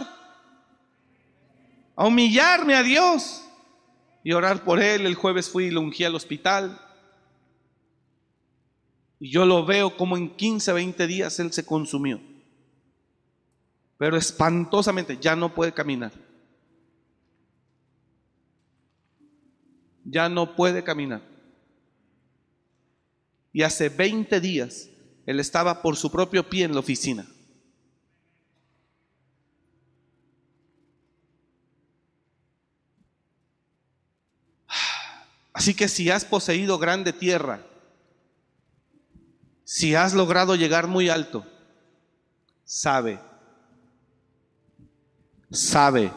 [1.95, 3.45] a humillarme a Dios
[4.25, 5.07] y orar por él.
[5.07, 6.81] El jueves fui y lo ungí al hospital.
[9.21, 12.21] Y yo lo veo como en 15, 20 días él se consumió.
[13.99, 16.11] Pero espantosamente ya no puede caminar.
[20.03, 21.32] Ya no puede caminar.
[23.53, 24.88] Y hace 20 días
[25.27, 27.27] él estaba por su propio pie en la oficina.
[35.53, 37.65] Así que si has poseído grande tierra,
[39.65, 41.47] si has logrado llegar muy alto,
[42.65, 43.21] sabe,
[45.51, 46.11] sabe.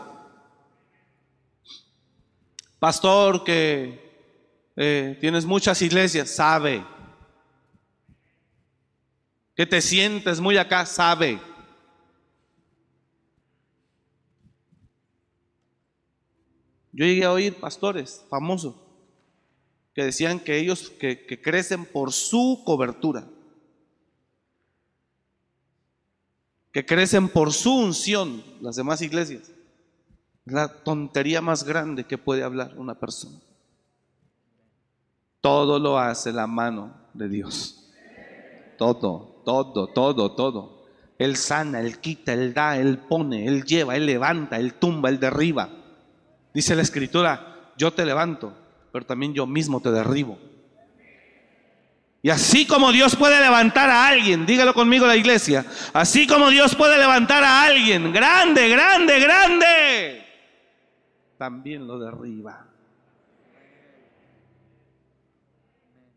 [2.79, 4.33] Pastor, que
[4.75, 6.94] eh, tienes muchas iglesias, sabe.
[9.55, 11.39] Que te sientes muy acá, sabe.
[16.91, 18.75] Yo llegué a oír pastores famosos
[19.93, 23.27] que decían que ellos que crecen por su cobertura.
[26.75, 29.49] que crecen por su unción, las demás iglesias.
[30.45, 33.39] Es la tontería más grande que puede hablar una persona.
[35.39, 37.84] Todo lo hace la mano de Dios.
[38.77, 40.75] Todo, todo, todo, todo.
[41.17, 45.19] Él sana, Él quita, Él da, Él pone, Él lleva, Él levanta, Él tumba, Él
[45.19, 45.69] derriba.
[46.53, 48.53] Dice la escritura, yo te levanto,
[48.91, 50.37] pero también yo mismo te derribo.
[52.21, 55.63] Y así como Dios puede levantar a alguien, dígalo conmigo la iglesia,
[55.93, 60.25] así como Dios puede levantar a alguien, grande, grande, grande,
[61.37, 62.65] también lo derriba.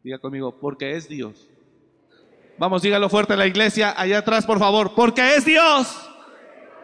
[0.02, 1.46] Diga conmigo, porque es Dios.
[2.58, 5.96] Vamos, dígalo fuerte a la iglesia, allá atrás, por favor, porque es Dios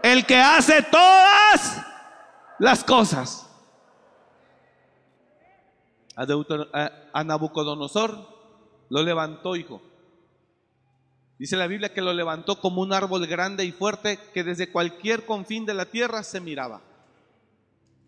[0.05, 1.85] el que hace todas
[2.61, 3.51] las cosas.
[6.15, 8.17] A, Nabucodonosor
[8.89, 9.83] lo levantó, hijo.
[11.39, 15.27] Dice la Biblia que lo levantó como un árbol grande y fuerte que desde cualquier
[15.27, 16.83] confín de la tierra se miraba.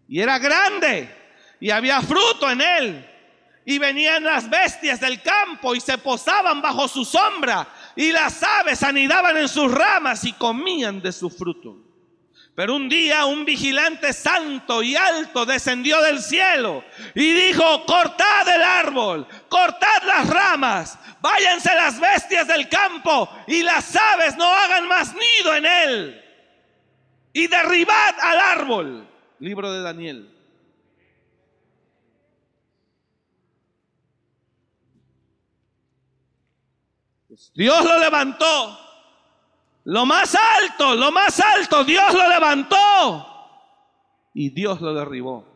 [0.07, 1.13] Y era grande
[1.59, 3.11] y había fruto en él.
[3.67, 7.69] Y venían las bestias del campo y se posaban bajo su sombra.
[7.97, 11.87] y las aves anidaban en sus ramas y comían de su fruto.
[12.57, 16.83] Pero un día un vigilante santo y alto descendió del cielo
[17.15, 23.95] y dijo, cortad el árbol, cortad las ramas, váyanse las bestias del campo y las
[23.95, 26.25] aves no hagan más nido en él.
[27.35, 29.07] Y derribad al árbol.
[29.39, 30.36] Libro de Daniel.
[37.57, 38.87] Dios lo levantó
[39.87, 42.77] lo más alto, lo más alto, Dios lo levantó.
[44.35, 45.47] Y Dios lo derribó.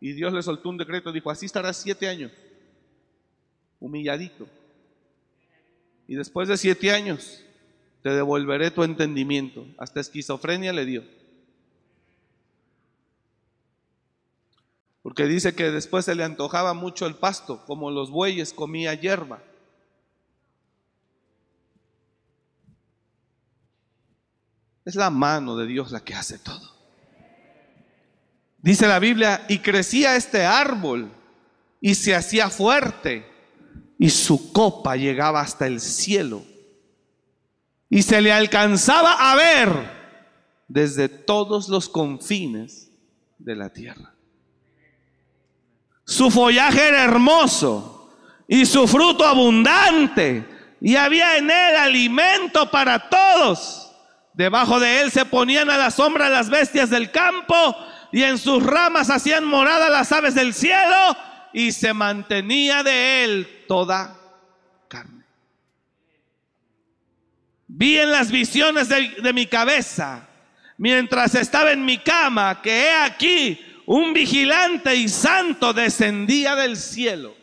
[0.00, 2.32] Y Dios le soltó un decreto dijo, así estarás siete años,
[3.78, 4.48] humilladito.
[6.08, 7.44] Y después de siete años,
[8.02, 9.64] te devolveré tu entendimiento.
[9.78, 11.04] Hasta esquizofrenia le dio.
[15.02, 19.44] Porque dice que después se le antojaba mucho el pasto, como los bueyes comía hierba.
[24.84, 26.72] Es la mano de Dios la que hace todo.
[28.58, 31.10] Dice la Biblia, y crecía este árbol
[31.80, 33.26] y se hacía fuerte
[33.98, 36.44] y su copa llegaba hasta el cielo
[37.90, 40.02] y se le alcanzaba a ver
[40.68, 42.90] desde todos los confines
[43.38, 44.14] de la tierra.
[46.04, 48.16] Su follaje era hermoso
[48.48, 50.46] y su fruto abundante
[50.80, 53.81] y había en él alimento para todos.
[54.34, 57.76] Debajo de él se ponían a la sombra las bestias del campo
[58.12, 61.16] y en sus ramas hacían morada las aves del cielo
[61.52, 64.16] y se mantenía de él toda
[64.88, 65.24] carne.
[67.66, 70.28] Vi en las visiones de, de mi cabeza,
[70.78, 77.36] mientras estaba en mi cama, que he aquí un vigilante y santo descendía del cielo.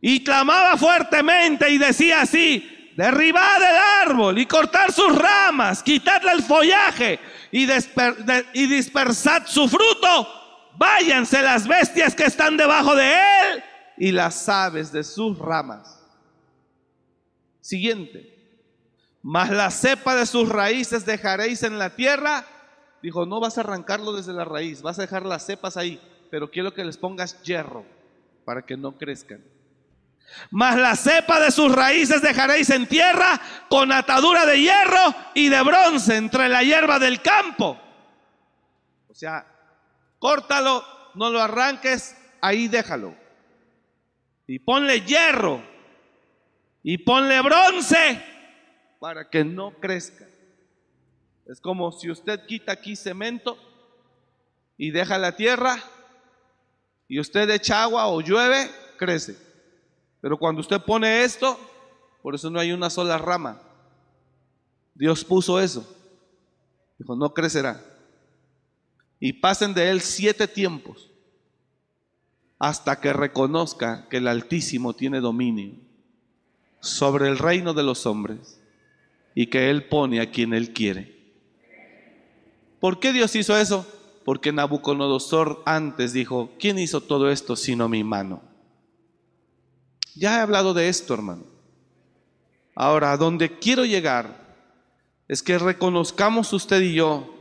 [0.00, 6.42] Y clamaba fuertemente y decía así, derribad el árbol y cortar sus ramas, quitadle el
[6.42, 7.18] follaje
[7.50, 10.28] y, y dispersad su fruto.
[10.76, 13.64] Váyanse las bestias que están debajo de él
[13.96, 16.02] y las aves de sus ramas.
[17.60, 18.32] Siguiente.
[19.22, 22.44] Mas la cepa de sus raíces dejaréis en la tierra.
[23.02, 26.50] Dijo, no vas a arrancarlo desde la raíz, vas a dejar las cepas ahí, pero
[26.50, 27.84] quiero que les pongas hierro
[28.44, 29.42] para que no crezcan.
[30.50, 35.62] Mas la cepa de sus raíces dejaréis en tierra con atadura de hierro y de
[35.62, 37.78] bronce entre la hierba del campo.
[39.08, 39.46] O sea,
[40.18, 43.14] córtalo, no lo arranques, ahí déjalo.
[44.46, 45.62] Y ponle hierro
[46.82, 48.22] y ponle bronce
[49.00, 50.26] para que no crezca.
[51.46, 53.58] Es como si usted quita aquí cemento
[54.76, 55.78] y deja la tierra
[57.08, 59.51] y usted echa agua o llueve, crece.
[60.22, 61.58] Pero cuando usted pone esto,
[62.22, 63.60] por eso no hay una sola rama.
[64.94, 65.86] Dios puso eso.
[66.98, 67.84] Dijo, no crecerá.
[69.20, 71.10] Y pasen de él siete tiempos
[72.58, 75.74] hasta que reconozca que el Altísimo tiene dominio
[76.78, 78.60] sobre el reino de los hombres
[79.34, 81.12] y que Él pone a quien Él quiere.
[82.78, 83.84] ¿Por qué Dios hizo eso?
[84.24, 88.51] Porque Nabucodonosor antes dijo, ¿quién hizo todo esto sino mi mano?
[90.14, 91.44] Ya he hablado de esto, hermano.
[92.74, 94.56] Ahora, a donde quiero llegar
[95.28, 97.32] es que reconozcamos usted y yo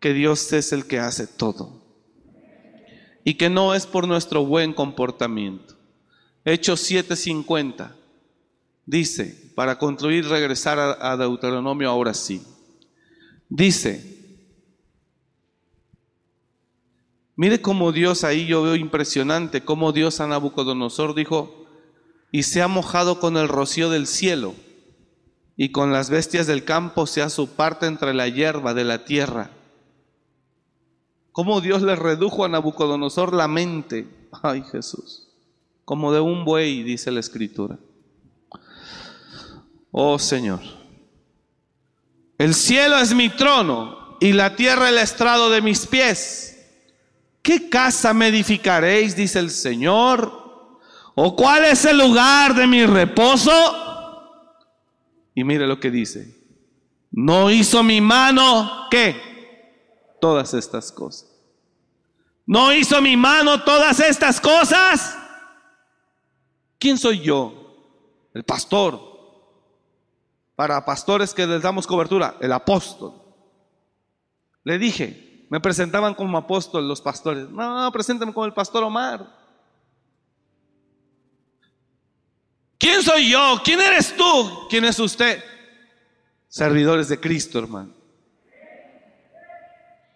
[0.00, 1.82] que Dios es el que hace todo
[3.24, 5.74] y que no es por nuestro buen comportamiento.
[6.44, 7.94] Hechos 7:50
[8.84, 12.42] dice, para concluir, regresar a, Deuteronomio ahora sí,
[13.48, 14.18] dice,
[17.34, 21.63] mire cómo Dios ahí yo veo impresionante, cómo Dios a Nabucodonosor dijo,
[22.34, 24.56] y se ha mojado con el rocío del cielo,
[25.56, 29.52] y con las bestias del campo sea su parte entre la hierba de la tierra.
[31.30, 34.08] Cómo Dios le redujo a Nabucodonosor la mente,
[34.42, 35.28] ay Jesús,
[35.84, 37.78] como de un buey, dice la escritura.
[39.92, 40.58] Oh Señor,
[42.36, 46.66] el cielo es mi trono y la tierra el estrado de mis pies.
[47.42, 49.14] ¿Qué casa me edificaréis?
[49.14, 50.43] dice el Señor
[51.14, 53.52] ¿O cuál es el lugar de mi reposo?
[55.34, 56.42] Y mire lo que dice.
[57.10, 60.16] No hizo mi mano, ¿qué?
[60.20, 61.30] Todas estas cosas.
[62.46, 65.16] No hizo mi mano todas estas cosas.
[66.78, 67.54] ¿Quién soy yo?
[68.34, 69.00] El pastor.
[70.56, 73.12] Para pastores que les damos cobertura, el apóstol.
[74.64, 77.48] Le dije, me presentaban como apóstol los pastores.
[77.50, 79.43] No, preséntame como el pastor Omar.
[82.78, 83.60] ¿Quién soy yo?
[83.64, 84.66] ¿Quién eres tú?
[84.68, 85.42] ¿Quién es usted?
[86.48, 87.92] Servidores de Cristo, hermano.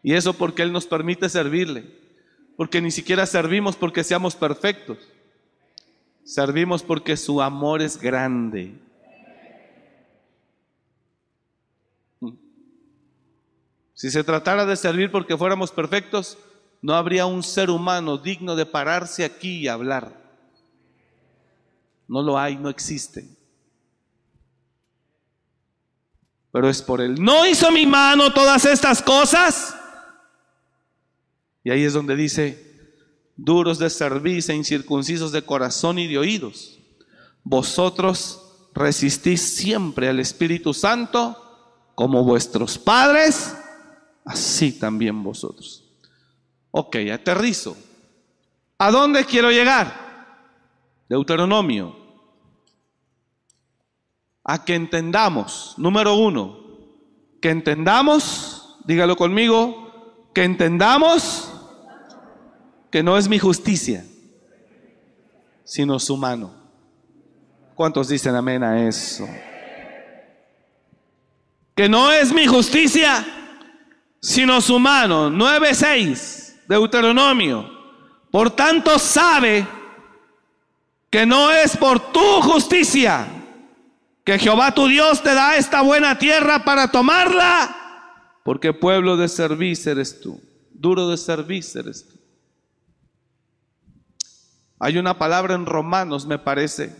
[0.03, 1.85] Y eso porque Él nos permite servirle.
[2.57, 4.99] Porque ni siquiera servimos porque seamos perfectos.
[6.25, 8.75] Servimos porque su amor es grande.
[13.95, 16.39] Si se tratara de servir porque fuéramos perfectos,
[16.83, 20.28] no habría un ser humano digno de pararse aquí y hablar.
[22.09, 23.29] No lo hay, no existe.
[26.51, 27.23] Pero es por él.
[27.23, 29.77] ¿No hizo mi mano todas estas cosas?
[31.63, 32.93] Y ahí es donde dice,
[33.37, 36.79] duros de cerviz e incircuncisos de corazón y de oídos,
[37.45, 41.45] vosotros resistís siempre al Espíritu Santo
[41.95, 43.55] como vuestros padres
[44.29, 45.85] así también vosotros.
[46.71, 47.77] Ok, aterrizo.
[48.77, 50.08] ¿A dónde quiero llegar?
[51.09, 51.97] Deuteronomio.
[54.45, 56.59] A que entendamos, número uno,
[57.41, 61.53] que entendamos, dígalo conmigo, que entendamos
[62.91, 64.05] que no es mi justicia,
[65.65, 66.53] sino su mano.
[67.75, 69.29] ¿Cuántos dicen amén a eso?
[71.75, 73.25] Que no es mi justicia,
[74.21, 75.31] sino su mano.
[75.31, 77.71] 9.6, Deuteronomio.
[78.31, 79.78] Por tanto sabe
[81.11, 83.27] que no es por tu justicia
[84.25, 89.93] que Jehová tu Dios te da esta buena tierra para tomarla, porque pueblo de servicio
[89.93, 90.39] eres tú,
[90.71, 92.19] duro de servicio eres tú.
[94.79, 96.95] Hay una palabra en Romanos, me parece,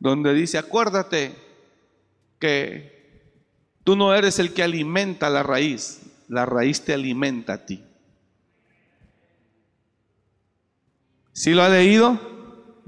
[0.00, 1.34] donde dice, acuérdate
[2.40, 3.32] que
[3.84, 7.84] tú no eres el que alimenta la raíz, la raíz te alimenta a ti.
[11.32, 12.27] ¿Sí lo ha leído?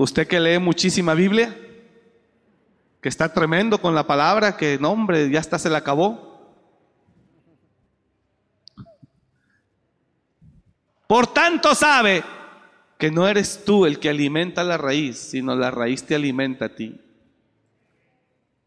[0.03, 1.55] Usted que lee muchísima Biblia,
[3.03, 6.57] que está tremendo con la palabra, que no hombre, ya hasta se la acabó.
[11.07, 12.24] Por tanto sabe
[12.96, 16.74] que no eres tú el que alimenta la raíz, sino la raíz te alimenta a
[16.74, 16.98] ti.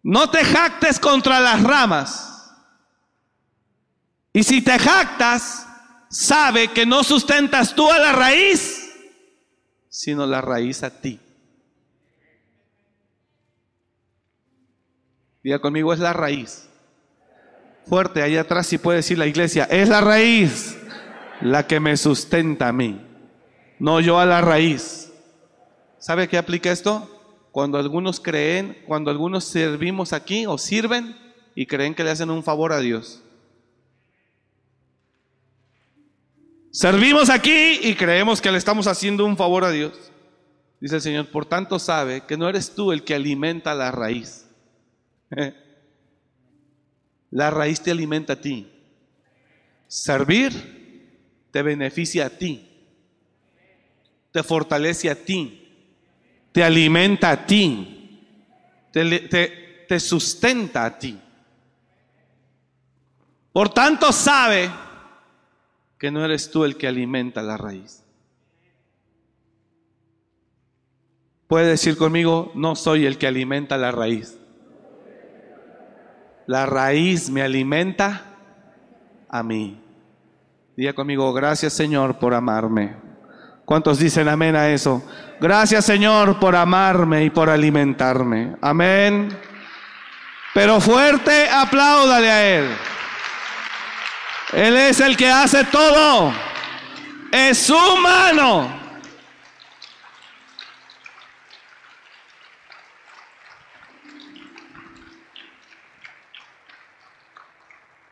[0.03, 2.53] No te jactes contra las ramas
[4.31, 5.67] y si te jactas,
[6.11, 8.83] sabe que no sustentas tú a la raíz,
[9.89, 11.19] sino la raíz a ti.
[15.43, 16.69] Diga conmigo, es la raíz.
[17.85, 20.77] Fuerte, ahí atrás si puede decir la iglesia, es la raíz
[21.41, 23.05] la que me sustenta a mí,
[23.77, 25.11] no yo a la raíz.
[25.99, 27.09] ¿Sabe qué aplica esto?
[27.51, 31.15] Cuando algunos creen, cuando algunos servimos aquí o sirven
[31.55, 33.21] y creen que le hacen un favor a Dios.
[36.71, 40.11] Servimos aquí y creemos que le estamos haciendo un favor a Dios.
[40.79, 44.49] Dice el Señor, por tanto sabe que no eres tú el que alimenta la raíz.
[47.31, 48.69] La raíz te alimenta a ti.
[49.87, 50.73] Servir
[51.51, 52.69] te beneficia a ti.
[54.31, 55.67] Te fortalece a ti.
[56.51, 58.19] Te alimenta a ti.
[58.91, 61.19] Te, te sustenta a ti.
[63.51, 64.71] Por tanto sabe
[65.97, 68.03] que no eres tú el que alimenta la raíz.
[71.47, 74.39] Puede decir conmigo, no soy el que alimenta la raíz.
[76.47, 78.21] La raíz me alimenta
[79.29, 79.81] a mí.
[80.75, 82.95] Diga conmigo, gracias Señor por amarme.
[83.65, 85.03] ¿Cuántos dicen amén a eso?
[85.39, 88.55] Gracias Señor por amarme y por alimentarme.
[88.61, 89.29] Amén.
[90.53, 92.65] Pero fuerte apláudale a Él.
[94.53, 96.33] Él es el que hace todo.
[97.31, 98.82] Es su mano.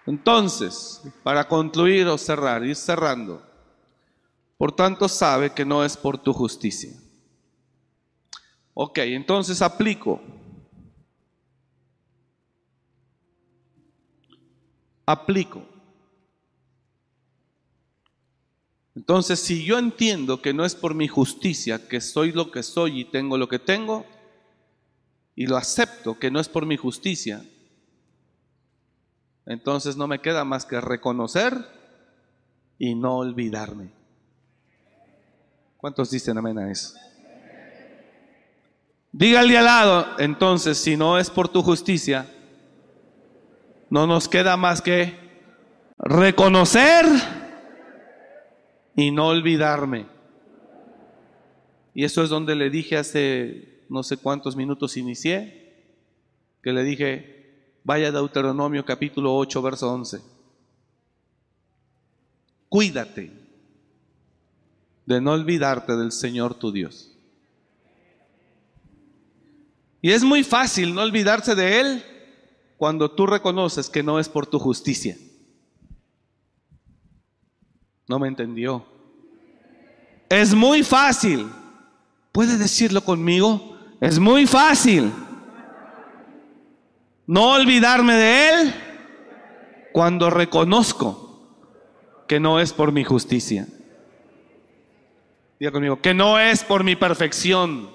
[0.06, 3.42] Entonces, para concluir o cerrar, ir cerrando,
[4.58, 6.92] por tanto sabe que no es por tu justicia.
[8.74, 10.22] Ok, entonces aplico.
[15.06, 15.64] Aplico.
[18.96, 23.02] Entonces, si yo entiendo que no es por mi justicia que soy lo que soy
[23.02, 24.06] y tengo lo que tengo,
[25.36, 27.44] y lo acepto que no es por mi justicia,
[29.52, 31.54] entonces no me queda más que reconocer
[32.80, 33.92] y no olvidarme.
[35.78, 36.96] ¿Cuántos dicen amén a eso?
[39.12, 42.28] Dígale al lado, entonces, si no es por tu justicia,
[43.90, 45.20] no nos queda más que
[45.98, 47.06] reconocer
[48.96, 50.06] y no olvidarme.
[51.94, 55.74] Y eso es donde le dije hace no sé cuántos minutos inicié,
[56.64, 57.41] que le dije,
[57.84, 60.22] vaya a Deuteronomio capítulo 8, verso 11.
[62.70, 63.32] Cuídate
[65.06, 67.12] de no olvidarte del Señor tu Dios.
[70.02, 72.04] Y es muy fácil no olvidarse de Él
[72.78, 75.18] cuando tú reconoces que no es por tu justicia.
[78.08, 78.86] No me entendió.
[80.30, 81.48] Es muy fácil.
[82.32, 83.78] ¿Puede decirlo conmigo?
[84.00, 85.12] Es muy fácil.
[87.28, 88.74] No olvidarme de Él
[89.94, 91.32] cuando reconozco
[92.28, 93.68] que no es por mi justicia.
[95.60, 97.90] Diga conmigo, que no es por mi perfección,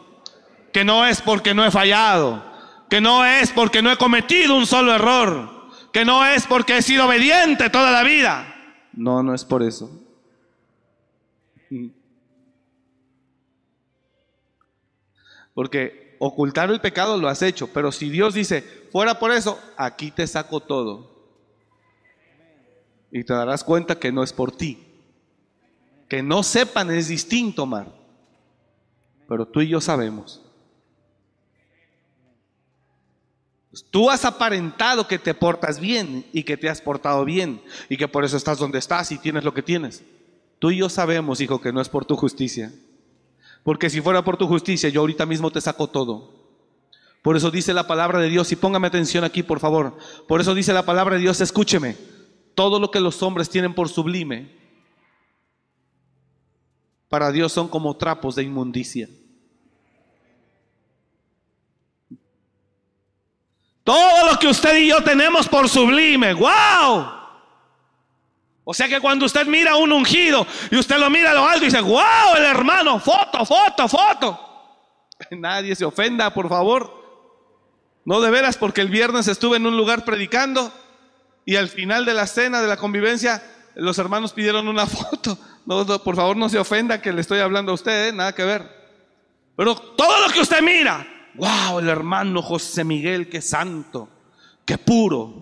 [0.72, 2.44] que no es porque no he fallado,
[2.88, 6.82] que no es porque no he cometido un solo error, que no es porque he
[6.82, 8.54] sido obediente toda la vida.
[8.92, 9.90] No, no es por eso.
[15.54, 18.62] Porque ocultar el pecado lo has hecho, pero si Dios dice,
[18.92, 21.14] fuera por eso, aquí te saco todo.
[23.10, 24.82] Y te darás cuenta que no es por ti.
[26.08, 27.92] Que no sepan es distinto, Mar.
[29.28, 30.42] Pero tú y yo sabemos.
[33.90, 38.08] Tú has aparentado que te portas bien y que te has portado bien y que
[38.08, 40.02] por eso estás donde estás y tienes lo que tienes.
[40.58, 42.72] Tú y yo sabemos, hijo, que no es por tu justicia.
[43.66, 46.32] Porque si fuera por tu justicia, yo ahorita mismo te saco todo.
[47.20, 49.98] Por eso dice la palabra de Dios, y póngame atención aquí, por favor.
[50.28, 51.96] Por eso dice la palabra de Dios, escúcheme.
[52.54, 54.56] Todo lo que los hombres tienen por sublime,
[57.08, 59.08] para Dios son como trapos de inmundicia.
[63.82, 67.15] Todo lo que usted y yo tenemos por sublime, wow.
[68.68, 71.62] O sea que cuando usted mira un ungido y usted lo mira a lo alto
[71.62, 74.40] y dice, wow, el hermano, foto, foto, foto.
[75.30, 76.92] Nadie se ofenda, por favor.
[78.04, 80.72] No de veras, porque el viernes estuve en un lugar predicando
[81.44, 83.40] y al final de la cena, de la convivencia,
[83.76, 85.38] los hermanos pidieron una foto.
[86.02, 88.12] Por favor, no se ofenda que le estoy hablando a usted, ¿eh?
[88.12, 88.68] nada que ver.
[89.56, 91.06] Pero todo lo que usted mira,
[91.36, 94.08] wow, el hermano José Miguel, qué santo,
[94.64, 95.34] qué puro,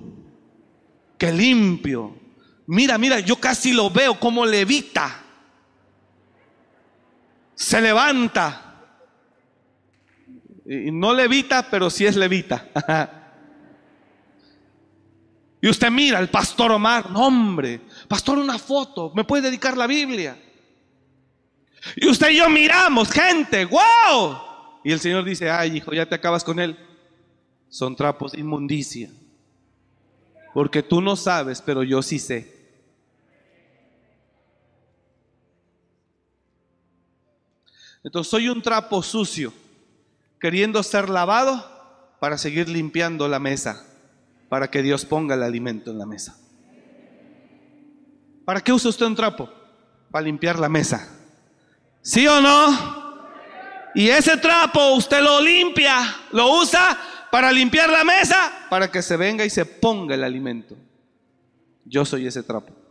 [1.16, 2.23] qué limpio,
[2.66, 5.22] Mira, mira, yo casi lo veo como levita.
[7.54, 8.64] Se levanta.
[10.66, 12.68] Y no levita, pero sí es levita.
[15.60, 19.86] y usted mira, el pastor Omar, no hombre, pastor, una foto, me puede dedicar la
[19.86, 20.40] Biblia.
[21.96, 24.38] Y usted y yo miramos, gente, wow.
[24.82, 26.78] Y el Señor dice, ay hijo, ya te acabas con él.
[27.68, 29.10] Son trapos de inmundicia.
[30.54, 32.53] Porque tú no sabes, pero yo sí sé.
[38.04, 39.52] Entonces soy un trapo sucio,
[40.38, 43.84] queriendo ser lavado para seguir limpiando la mesa,
[44.50, 46.38] para que Dios ponga el alimento en la mesa.
[48.44, 49.50] ¿Para qué usa usted un trapo?
[50.10, 51.08] Para limpiar la mesa.
[52.02, 53.14] ¿Sí o no?
[53.94, 56.98] Y ese trapo usted lo limpia, lo usa
[57.30, 60.76] para limpiar la mesa, para que se venga y se ponga el alimento.
[61.86, 62.83] Yo soy ese trapo.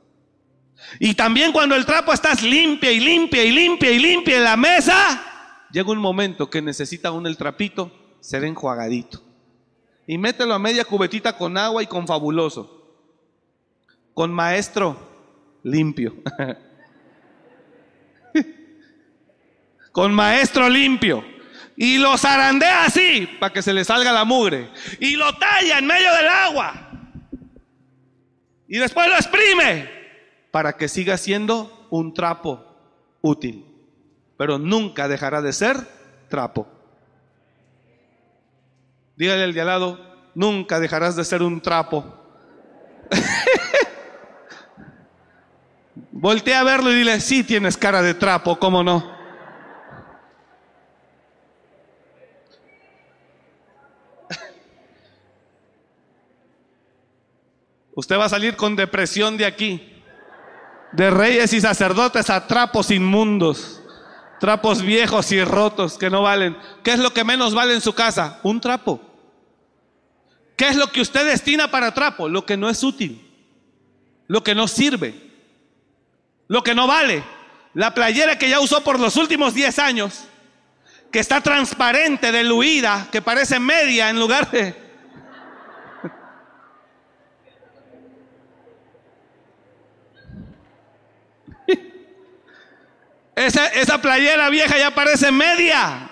[0.99, 4.57] Y también cuando el trapo estás limpia y limpia y limpia y limpia en la
[4.57, 5.23] mesa,
[5.71, 9.21] llega un momento que necesita uno el trapito ser enjuagadito.
[10.05, 12.81] Y mételo a media cubetita con agua y con fabuloso.
[14.13, 14.97] Con maestro
[15.63, 16.15] limpio.
[19.91, 21.23] con maestro limpio.
[21.75, 24.69] Y lo zarandea así para que se le salga la mugre.
[24.99, 26.91] Y lo talla en medio del agua.
[28.67, 30.02] Y después lo exprime
[30.53, 32.63] para que siga siendo un trapo
[33.21, 33.65] útil,
[34.37, 35.77] pero nunca dejará de ser
[36.29, 36.67] trapo.
[39.15, 39.99] Dígale al de al lado,
[40.35, 42.05] nunca dejarás de ser un trapo.
[46.11, 49.11] Voltea a verlo y dile, sí tienes cara de trapo, ¿cómo no?
[57.95, 59.92] Usted va a salir con depresión de aquí
[60.93, 63.81] de reyes y sacerdotes a trapos inmundos,
[64.39, 66.57] trapos viejos y rotos que no valen.
[66.83, 68.39] ¿Qué es lo que menos vale en su casa?
[68.43, 69.01] Un trapo.
[70.55, 72.29] ¿Qué es lo que usted destina para trapo?
[72.29, 73.27] Lo que no es útil,
[74.27, 75.31] lo que no sirve,
[76.47, 77.23] lo que no vale.
[77.73, 80.25] La playera que ya usó por los últimos 10 años,
[81.11, 84.82] que está transparente, diluida, que parece media en lugar de
[93.35, 96.09] Esa, esa playera vieja ya parece media.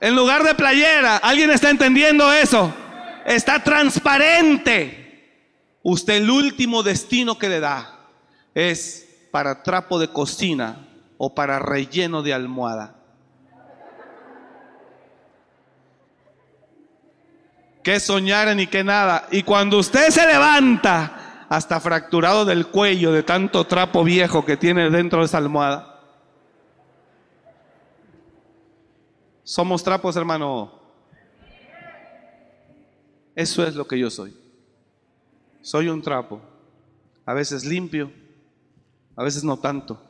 [0.00, 2.72] En lugar de playera, ¿alguien está entendiendo eso?
[3.26, 5.00] Está transparente.
[5.82, 7.98] Usted el último destino que le da
[8.54, 10.86] es para trapo de cocina
[11.18, 12.96] o para relleno de almohada.
[17.82, 19.26] Que soñar ni que nada.
[19.30, 24.88] Y cuando usted se levanta, hasta fracturado del cuello de tanto trapo viejo que tiene
[24.88, 25.89] dentro de esa almohada.
[29.50, 30.70] Somos trapos, hermano.
[33.34, 34.32] Eso es lo que yo soy.
[35.60, 36.40] Soy un trapo.
[37.26, 38.12] A veces limpio,
[39.16, 40.00] a veces no tanto,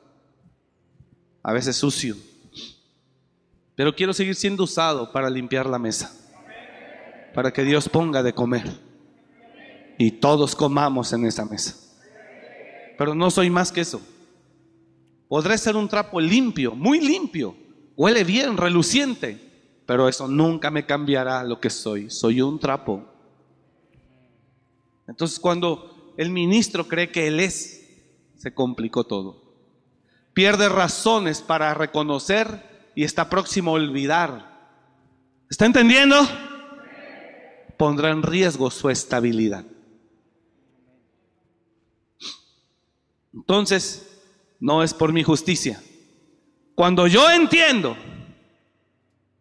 [1.42, 2.16] a veces sucio.
[3.76, 6.14] Pero quiero seguir siendo usado para limpiar la mesa,
[7.32, 8.70] para que Dios ponga de comer
[9.96, 11.76] y todos comamos en esa mesa.
[12.98, 14.02] Pero no soy más que eso.
[15.28, 17.56] Podré ser un trapo limpio, muy limpio,
[18.00, 19.38] huele bien, reluciente,
[19.84, 22.08] pero eso nunca me cambiará lo que soy.
[22.08, 23.04] Soy un trapo.
[25.06, 27.86] Entonces cuando el ministro cree que él es,
[28.38, 29.52] se complicó todo.
[30.32, 34.80] Pierde razones para reconocer y está próximo a olvidar.
[35.50, 36.16] ¿Está entendiendo?
[37.76, 39.66] Pondrá en riesgo su estabilidad.
[43.34, 44.22] Entonces,
[44.58, 45.82] no es por mi justicia.
[46.80, 47.94] Cuando yo entiendo,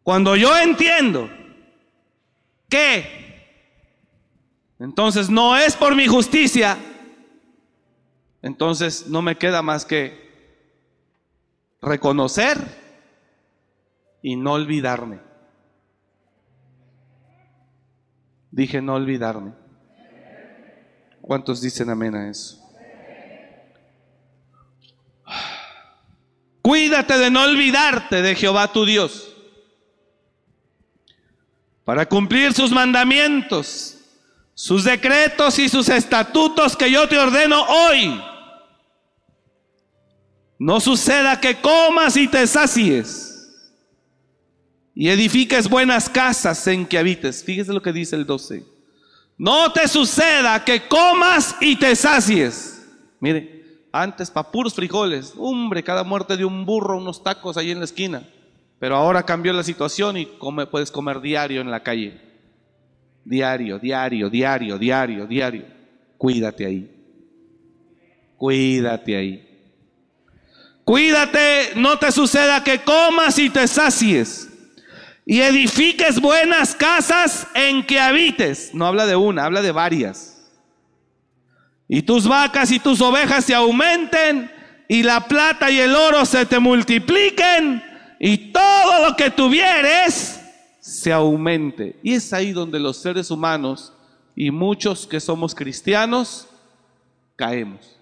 [0.04, 1.30] cuando yo entiendo
[2.68, 3.06] que
[4.78, 6.78] entonces no es por mi justicia,
[8.42, 10.20] entonces no me queda más que
[11.82, 12.58] reconocer
[14.22, 15.22] y no olvidarme.
[18.52, 19.54] Dije no olvidarme.
[21.22, 22.59] ¿Cuántos dicen amén a eso?
[26.62, 29.34] Cuídate de no olvidarte de Jehová tu Dios.
[31.84, 33.98] Para cumplir sus mandamientos,
[34.54, 38.22] sus decretos y sus estatutos que yo te ordeno hoy.
[40.60, 43.30] No suceda que comas y te sacies
[45.00, 47.42] y edifiques buenas casas en que habites.
[47.42, 48.66] Fíjese lo que dice el 12.
[49.38, 52.86] No te suceda que comas y te sacies.
[53.22, 53.59] Mire,
[53.92, 57.86] antes para puros frijoles, hombre, cada muerte de un burro, unos tacos ahí en la
[57.86, 58.24] esquina.
[58.80, 62.20] Pero ahora cambió la situación y come, puedes comer diario en la calle.
[63.26, 65.66] Diario, diario, diario, diario, diario.
[66.18, 66.90] Cuídate ahí.
[68.38, 69.46] Cuídate ahí.
[70.86, 74.50] Cuídate, no te suceda que comas y te sacies
[75.26, 78.74] y edifiques buenas casas en que habites.
[78.74, 80.39] No habla de una, habla de varias
[81.92, 84.52] y tus vacas y tus ovejas se aumenten,
[84.88, 87.84] y la plata y el oro se te multipliquen,
[88.20, 90.40] y todo lo que tuvieres
[90.80, 92.00] se aumente.
[92.04, 93.94] Y es ahí donde los seres humanos
[94.36, 96.48] y muchos que somos cristianos
[97.36, 97.98] caemos.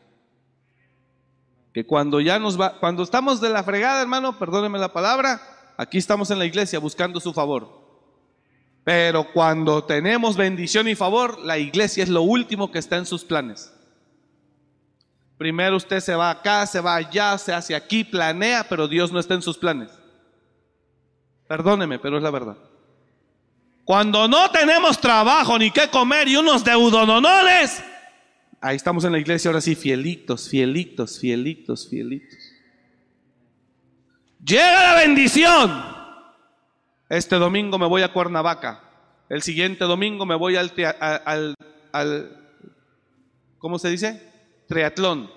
[1.74, 5.42] Que cuando ya nos va, cuando estamos de la fregada, hermano, perdóneme la palabra,
[5.78, 7.88] aquí estamos en la iglesia buscando su favor.
[8.84, 13.24] Pero cuando tenemos bendición y favor, la iglesia es lo último que está en sus
[13.24, 13.74] planes.
[15.38, 19.20] Primero usted se va acá, se va allá, se hace aquí, planea, pero Dios no
[19.20, 19.92] está en sus planes.
[21.48, 22.58] Perdóneme, pero es la verdad.
[23.86, 27.84] Cuando no tenemos trabajo ni qué comer y unos deudononones,
[28.60, 32.38] ahí estamos en la iglesia ahora sí, fielitos, fielitos, fielitos, fielitos.
[34.44, 35.98] Llega la bendición.
[37.10, 38.84] Este domingo me voy a Cuernavaca.
[39.30, 41.56] El siguiente domingo me voy al, al,
[41.92, 42.38] al
[43.60, 44.27] ¿cómo se dice?
[44.68, 45.32] Triatlón.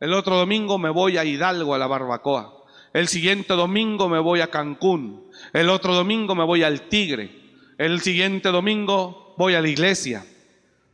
[0.00, 2.62] El otro domingo me voy a Hidalgo a la barbacoa.
[2.92, 5.30] El siguiente domingo me voy a Cancún.
[5.52, 7.30] El otro domingo me voy al Tigre.
[7.78, 10.24] El siguiente domingo voy a la iglesia.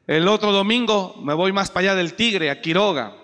[0.07, 3.15] El otro domingo me voy más para allá del Tigre, a Quiroga.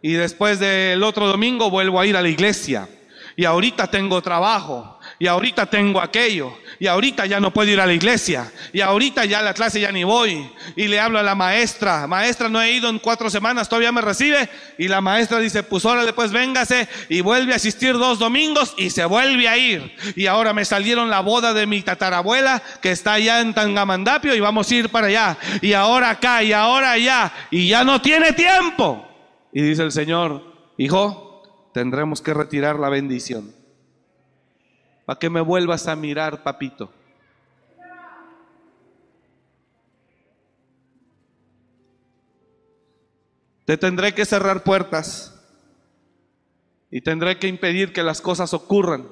[0.00, 2.88] Y después del otro domingo vuelvo a ir a la iglesia.
[3.36, 7.86] Y ahorita tengo trabajo y ahorita tengo aquello, y ahorita ya no puedo ir a
[7.86, 11.22] la iglesia, y ahorita ya a la clase ya ni voy, y le hablo a
[11.22, 14.48] la maestra, maestra no he ido en cuatro semanas, todavía me recibe,
[14.78, 18.90] y la maestra dice, pues ahora después véngase, y vuelve a asistir dos domingos, y
[18.90, 23.12] se vuelve a ir, y ahora me salieron la boda de mi tatarabuela, que está
[23.12, 27.32] allá en Tangamandapio, y vamos a ir para allá, y ahora acá, y ahora allá,
[27.48, 29.06] y ya no tiene tiempo.
[29.52, 30.42] Y dice el Señor,
[30.78, 33.61] hijo, tendremos que retirar la bendición
[35.04, 36.90] para que me vuelvas a mirar, papito.
[43.64, 45.40] Te tendré que cerrar puertas
[46.90, 49.08] y tendré que impedir que las cosas ocurran.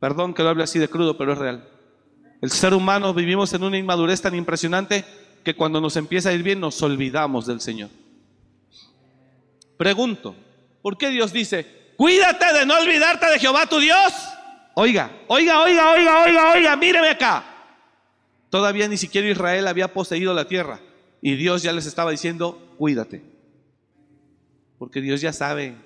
[0.00, 1.68] Perdón que lo hable así de crudo, pero es real.
[2.40, 5.04] El ser humano vivimos en una inmadurez tan impresionante
[5.44, 7.90] que cuando nos empieza a ir bien nos olvidamos del Señor.
[9.76, 10.34] Pregunto,
[10.82, 14.14] ¿por qué Dios dice, cuídate de no olvidarte de Jehová tu Dios?
[14.72, 17.44] Oiga, oiga, oiga, oiga, oiga, oiga, míreme acá.
[18.48, 20.80] Todavía ni siquiera Israel había poseído la tierra
[21.20, 23.22] y Dios ya les estaba diciendo, cuídate.
[24.78, 25.76] Porque Dios ya sabe.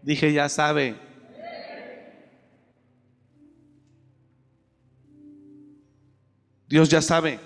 [0.00, 0.96] Dije, ya sabe.
[6.66, 7.38] Dios ya sabe.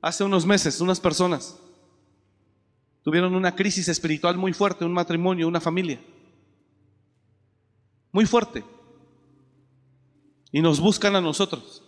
[0.00, 1.60] Hace unos meses, unas personas
[3.04, 6.00] tuvieron una crisis espiritual muy fuerte, un matrimonio, una familia.
[8.10, 8.64] Muy fuerte.
[10.50, 11.84] Y nos buscan a nosotros.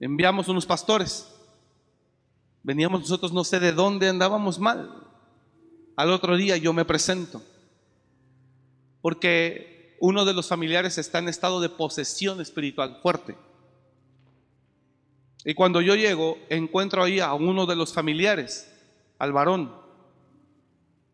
[0.00, 1.32] Enviamos unos pastores.
[2.64, 5.06] Veníamos nosotros, no sé de dónde andábamos mal.
[5.94, 7.40] Al otro día yo me presento
[9.00, 13.36] porque uno de los familiares está en estado de posesión espiritual fuerte.
[15.44, 18.70] Y cuando yo llego, encuentro ahí a uno de los familiares,
[19.18, 19.72] al varón,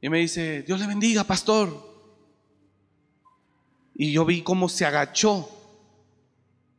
[0.05, 1.83] y me dice, Dios le bendiga, pastor.
[3.95, 5.49] Y yo vi cómo se agachó.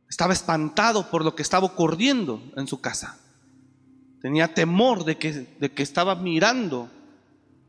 [0.08, 3.18] Estaba espantado por lo que estaba ocurriendo en su casa.
[4.22, 6.88] Tenía temor de que, de que estaba mirando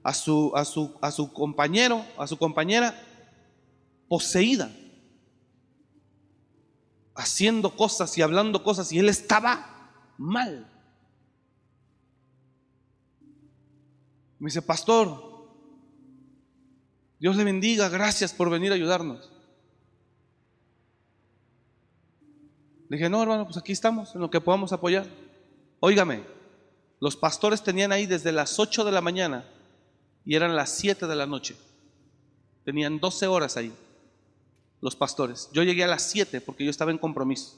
[0.03, 2.93] a su, a, su, a su compañero, a su compañera,
[4.07, 4.71] poseída,
[7.15, 9.89] haciendo cosas y hablando cosas, y él estaba
[10.19, 10.67] mal.
[14.39, 15.47] Me dice, pastor,
[17.19, 19.31] Dios le bendiga, gracias por venir a ayudarnos.
[22.89, 25.07] Le dije, no, hermano, pues aquí estamos, en lo que podamos apoyar.
[25.79, 26.23] Óigame,
[26.99, 29.45] los pastores tenían ahí desde las 8 de la mañana
[30.25, 31.55] y eran las 7 de la noche.
[32.63, 33.73] Tenían 12 horas ahí
[34.81, 35.49] los pastores.
[35.53, 37.57] Yo llegué a las 7 porque yo estaba en compromiso.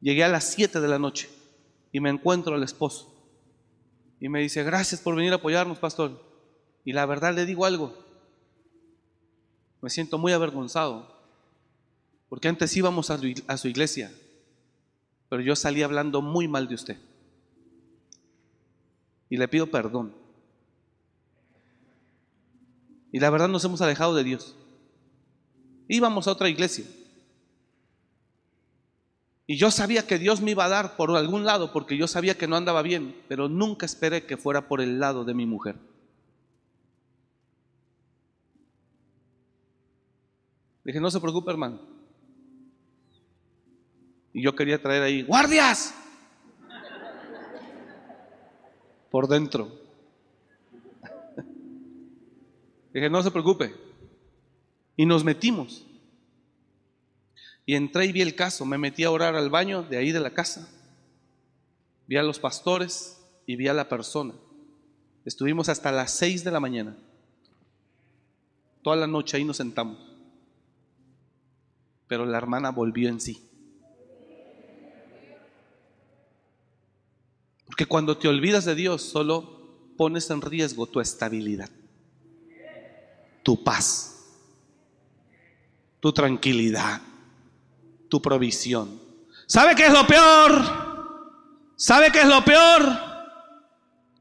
[0.00, 1.28] Llegué a las 7 de la noche
[1.92, 3.11] y me encuentro al esposo.
[4.22, 6.22] Y me dice, gracias por venir a apoyarnos, pastor.
[6.84, 7.92] Y la verdad le digo algo.
[9.80, 11.12] Me siento muy avergonzado.
[12.28, 13.18] Porque antes íbamos a
[13.58, 14.14] su iglesia.
[15.28, 16.98] Pero yo salí hablando muy mal de usted.
[19.28, 20.14] Y le pido perdón.
[23.10, 24.54] Y la verdad nos hemos alejado de Dios.
[25.88, 26.84] Íbamos a otra iglesia.
[29.46, 32.38] Y yo sabía que Dios me iba a dar por algún lado porque yo sabía
[32.38, 35.76] que no andaba bien, pero nunca esperé que fuera por el lado de mi mujer.
[40.84, 41.80] Dije, no se preocupe, hermano.
[44.32, 45.94] Y yo quería traer ahí, guardias,
[49.10, 49.70] por dentro.
[52.92, 53.74] Dije, no se preocupe.
[54.96, 55.86] Y nos metimos.
[57.64, 58.64] Y entré y vi el caso.
[58.64, 60.68] Me metí a orar al baño de ahí de la casa.
[62.06, 64.34] Vi a los pastores y vi a la persona.
[65.24, 66.96] Estuvimos hasta las seis de la mañana.
[68.82, 69.98] Toda la noche ahí nos sentamos.
[72.08, 73.40] Pero la hermana volvió en sí.
[77.66, 81.70] Porque cuando te olvidas de Dios, solo pones en riesgo tu estabilidad,
[83.42, 84.12] tu paz
[86.02, 87.00] tu tranquilidad,
[88.12, 89.00] tu provisión.
[89.46, 90.62] ¿Sabe qué es lo peor?
[91.76, 92.82] ¿Sabe qué es lo peor?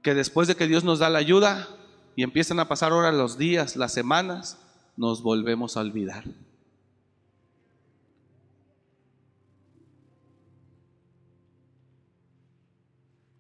[0.01, 1.67] Que después de que Dios nos da la ayuda
[2.15, 4.57] y empiezan a pasar ahora los días, las semanas,
[4.95, 6.23] nos volvemos a olvidar.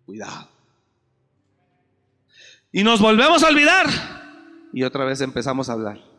[0.05, 0.49] Cuidado.
[2.73, 3.87] Y nos volvemos a olvidar.
[4.73, 6.10] Y otra vez empezamos a hablar.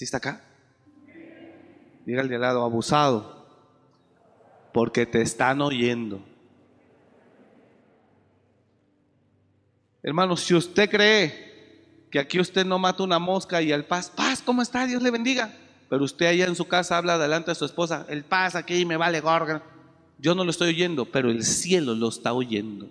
[0.00, 0.40] ¿Sí está acá?
[2.06, 3.46] Diga al de al lado, abusado,
[4.72, 6.24] porque te están oyendo.
[10.02, 14.40] Hermano, si usted cree que aquí usted no mata una mosca y el paz, paz,
[14.40, 14.86] ¿cómo está?
[14.86, 15.52] Dios le bendiga.
[15.90, 18.96] Pero usted allá en su casa habla delante de su esposa, el paz aquí me
[18.96, 19.62] vale gorga.
[20.16, 22.88] Yo no lo estoy oyendo, pero el cielo lo está oyendo.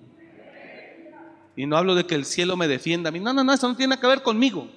[1.56, 3.20] Y no hablo de que el cielo me defienda a mí.
[3.20, 4.70] No, no, no, eso no tiene que ver conmigo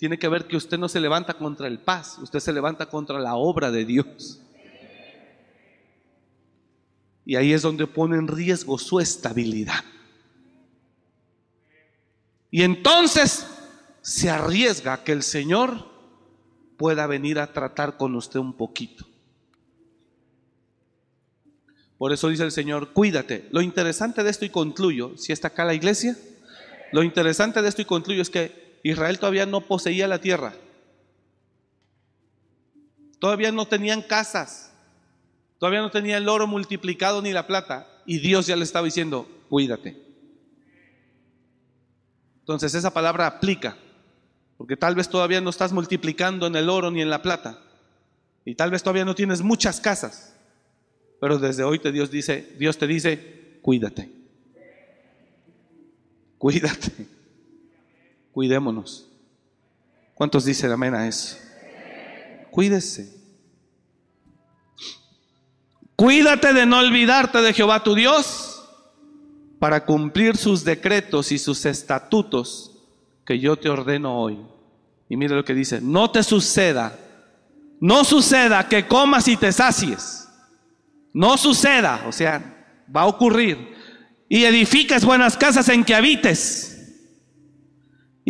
[0.00, 3.20] tiene que ver que usted no se levanta contra el paz, usted se levanta contra
[3.20, 4.40] la obra de Dios.
[7.26, 9.84] Y ahí es donde pone en riesgo su estabilidad.
[12.50, 13.46] Y entonces
[14.00, 15.86] se arriesga que el Señor
[16.78, 19.04] pueda venir a tratar con usted un poquito.
[21.98, 23.48] Por eso dice el Señor, cuídate.
[23.50, 26.16] Lo interesante de esto, y concluyo, si está acá la iglesia,
[26.90, 30.54] lo interesante de esto, y concluyo, es que Israel todavía no poseía la tierra.
[33.18, 34.72] Todavía no tenían casas.
[35.58, 37.86] Todavía no tenía el oro multiplicado ni la plata.
[38.06, 39.96] Y Dios ya le estaba diciendo, cuídate.
[42.40, 43.76] Entonces esa palabra aplica.
[44.56, 47.62] Porque tal vez todavía no estás multiplicando en el oro ni en la plata.
[48.44, 50.34] Y tal vez todavía no tienes muchas casas.
[51.20, 54.10] Pero desde hoy te Dios dice, Dios te dice, cuídate.
[56.38, 57.19] Cuídate.
[58.32, 59.08] Cuidémonos.
[60.14, 61.36] ¿Cuántos dicen amén a eso?
[62.50, 63.20] Cuídese.
[65.96, 68.62] Cuídate de no olvidarte de Jehová tu Dios
[69.58, 72.72] para cumplir sus decretos y sus estatutos
[73.26, 74.38] que yo te ordeno hoy.
[75.08, 76.98] Y mire lo que dice, no te suceda,
[77.80, 80.28] no suceda que comas y te sacies.
[81.12, 83.74] No suceda, o sea, va a ocurrir.
[84.28, 86.69] Y edifiques buenas casas en que habites.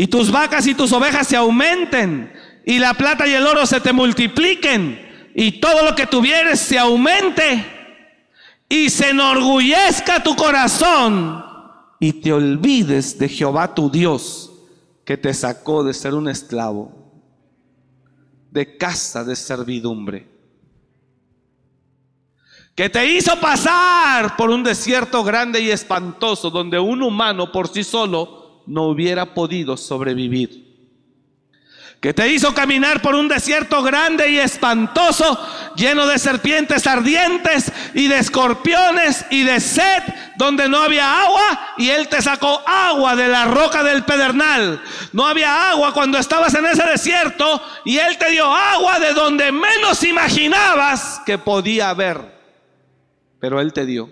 [0.01, 2.33] Y tus vacas y tus ovejas se aumenten.
[2.65, 4.99] Y la plata y el oro se te multipliquen.
[5.35, 7.67] Y todo lo que tuvieres se aumente.
[8.67, 11.45] Y se enorgullezca tu corazón.
[12.01, 14.51] Y te olvides de Jehová tu Dios,
[15.05, 17.13] que te sacó de ser un esclavo,
[18.51, 20.31] de casa de servidumbre
[22.75, 27.85] que te hizo pasar por un desierto grande y espantoso donde un humano por sí
[27.85, 28.40] solo
[28.71, 30.71] no hubiera podido sobrevivir.
[32.01, 35.39] Que te hizo caminar por un desierto grande y espantoso,
[35.77, 40.03] lleno de serpientes ardientes y de escorpiones y de sed,
[40.37, 44.81] donde no había agua, y Él te sacó agua de la roca del pedernal.
[45.13, 49.53] No había agua cuando estabas en ese desierto, y Él te dio agua de donde
[49.53, 52.41] menos imaginabas que podía haber
[53.41, 54.09] pero Él te dio.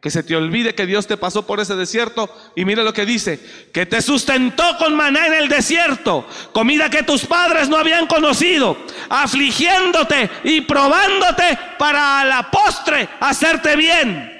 [0.00, 2.30] Que se te olvide que Dios te pasó por ese desierto.
[2.54, 3.40] Y mira lo que dice,
[3.72, 8.76] que te sustentó con maná en el desierto, comida que tus padres no habían conocido,
[9.08, 14.36] afligiéndote y probándote para a la postre hacerte bien.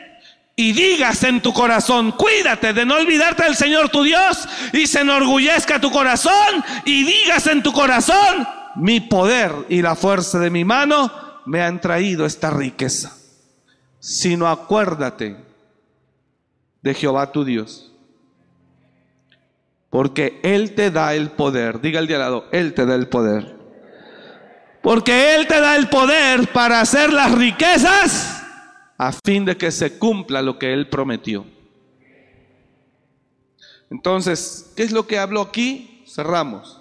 [0.58, 5.00] Y digas en tu corazón, cuídate de no olvidarte del Señor tu Dios y se
[5.00, 10.64] enorgullezca tu corazón y digas en tu corazón, mi poder y la fuerza de mi
[10.64, 11.12] mano
[11.44, 13.16] me han traído esta riqueza.
[14.00, 15.36] Sino acuérdate
[16.86, 17.92] de Jehová tu Dios.
[19.90, 21.80] Porque Él te da el poder.
[21.80, 23.56] Diga el de al lado, Él te da el poder.
[24.82, 28.40] Porque Él te da el poder para hacer las riquezas
[28.96, 31.44] a fin de que se cumpla lo que Él prometió.
[33.90, 36.04] Entonces, ¿qué es lo que hablo aquí?
[36.06, 36.80] Cerramos.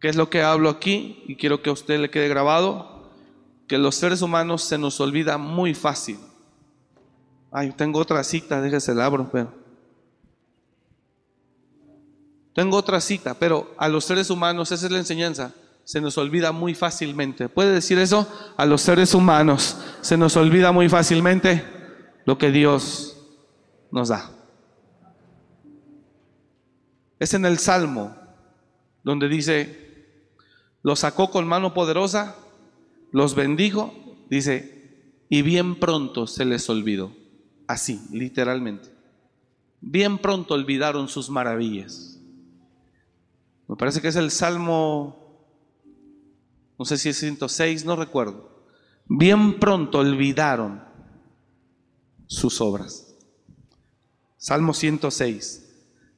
[0.00, 1.22] ¿Qué es lo que hablo aquí?
[1.26, 3.10] Y quiero que a usted le quede grabado,
[3.68, 6.18] que los seres humanos se nos olvida muy fácil.
[7.52, 9.52] Ay, tengo otra cita, déjese el abro, pero.
[12.54, 16.52] Tengo otra cita, pero a los seres humanos, esa es la enseñanza, se nos olvida
[16.52, 17.48] muy fácilmente.
[17.48, 18.28] ¿Puede decir eso?
[18.56, 21.64] A los seres humanos se nos olvida muy fácilmente
[22.24, 23.16] lo que Dios
[23.90, 24.30] nos da.
[27.18, 28.16] Es en el Salmo
[29.02, 30.14] donde dice,
[30.82, 32.36] los sacó con mano poderosa,
[33.12, 33.92] los bendijo,
[34.28, 37.19] dice, y bien pronto se les olvidó.
[37.70, 38.88] Así, literalmente.
[39.80, 42.18] Bien pronto olvidaron sus maravillas.
[43.68, 45.46] Me parece que es el Salmo,
[46.76, 48.64] no sé si es 106, no recuerdo.
[49.06, 50.82] Bien pronto olvidaron
[52.26, 53.14] sus obras.
[54.36, 55.68] Salmo 106.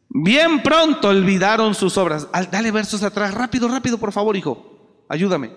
[0.08, 2.28] Bien pronto olvidaron sus obras.
[2.50, 5.04] Dale versos atrás, rápido, rápido, por favor, hijo.
[5.06, 5.54] Ayúdame.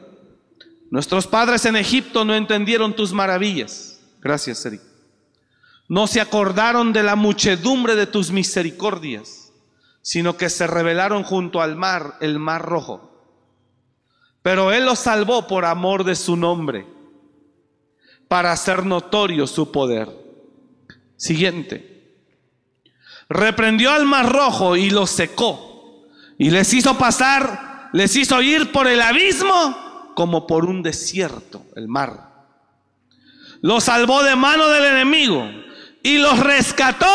[0.91, 4.02] Nuestros padres en Egipto no entendieron tus maravillas.
[4.20, 4.95] Gracias, Eric.
[5.88, 9.54] No se acordaron de la muchedumbre de tus misericordias,
[10.02, 13.12] sino que se rebelaron junto al mar, el mar rojo.
[14.42, 16.88] Pero Él los salvó por amor de su nombre,
[18.28, 20.10] para hacer notorio su poder.
[21.18, 22.14] Siguiente.
[23.30, 26.08] Reprendió al mar rojo y los secó,
[26.38, 31.88] y les hizo pasar, les hizo ir por el abismo como por un desierto, el
[31.88, 32.34] mar.
[33.62, 35.64] Los salvó de mano del enemigo
[36.06, 37.08] y los rescató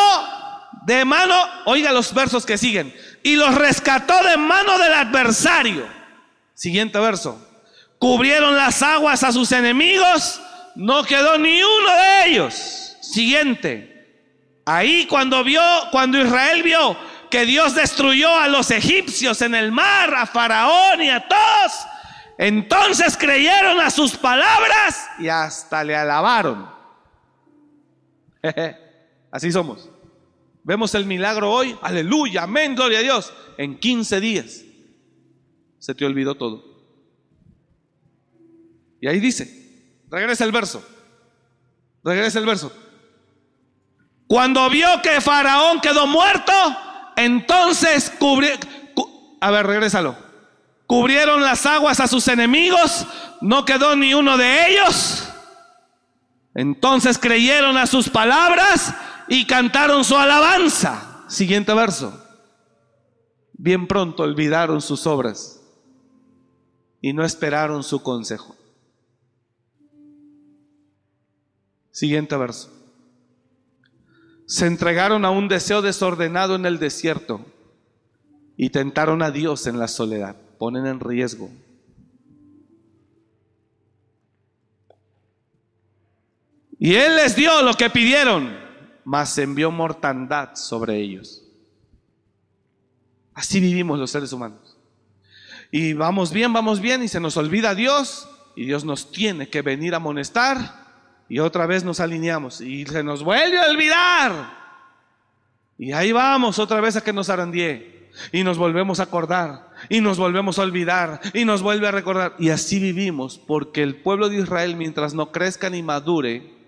[0.82, 1.36] de mano,
[1.66, 5.86] oiga los versos que siguen, y los rescató de mano del adversario.
[6.54, 7.40] Siguiente verso.
[8.00, 10.40] Cubrieron las aguas a sus enemigos,
[10.74, 12.96] no quedó ni uno de ellos.
[13.00, 14.58] Siguiente.
[14.66, 15.62] Ahí cuando vio,
[15.92, 16.96] cuando Israel vio
[17.30, 21.72] que Dios destruyó a los egipcios en el mar, a Faraón y a todos,
[22.38, 26.79] entonces creyeron a sus palabras y hasta le alabaron.
[29.30, 29.88] Así somos.
[30.62, 33.32] Vemos el milagro hoy, aleluya, amén, gloria a Dios.
[33.56, 34.62] En 15 días
[35.78, 36.64] se te olvidó todo.
[39.00, 40.86] Y ahí dice, regresa el verso,
[42.04, 42.72] regresa el verso.
[44.26, 46.52] Cuando vio que Faraón quedó muerto,
[47.16, 48.52] entonces cubrió,
[49.40, 50.16] a ver, regrésalo.
[50.86, 53.06] Cubrieron las aguas a sus enemigos,
[53.40, 55.19] no quedó ni uno de ellos.
[56.54, 58.94] Entonces creyeron a sus palabras
[59.28, 61.24] y cantaron su alabanza.
[61.28, 62.26] Siguiente verso.
[63.52, 65.60] Bien pronto olvidaron sus obras
[67.00, 68.56] y no esperaron su consejo.
[71.90, 72.70] Siguiente verso.
[74.46, 77.44] Se entregaron a un deseo desordenado en el desierto
[78.56, 80.36] y tentaron a Dios en la soledad.
[80.58, 81.50] Ponen en riesgo.
[86.82, 88.58] Y Él les dio lo que pidieron,
[89.04, 91.42] mas envió mortandad sobre ellos.
[93.34, 94.78] Así vivimos los seres humanos.
[95.70, 99.60] Y vamos bien, vamos bien, y se nos olvida Dios, y Dios nos tiene que
[99.60, 100.86] venir a amonestar,
[101.28, 104.58] y otra vez nos alineamos, y se nos vuelve a olvidar.
[105.76, 110.00] Y ahí vamos otra vez a que nos arandie, y nos volvemos a acordar, y
[110.00, 112.36] nos volvemos a olvidar, y nos vuelve a recordar.
[112.38, 116.59] Y así vivimos, porque el pueblo de Israel, mientras no crezca ni madure,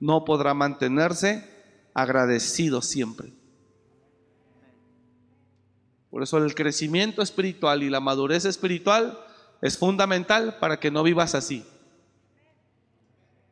[0.00, 1.48] no podrá mantenerse
[1.94, 3.32] agradecido siempre.
[6.10, 9.18] Por eso el crecimiento espiritual y la madurez espiritual
[9.62, 11.64] es fundamental para que no vivas así.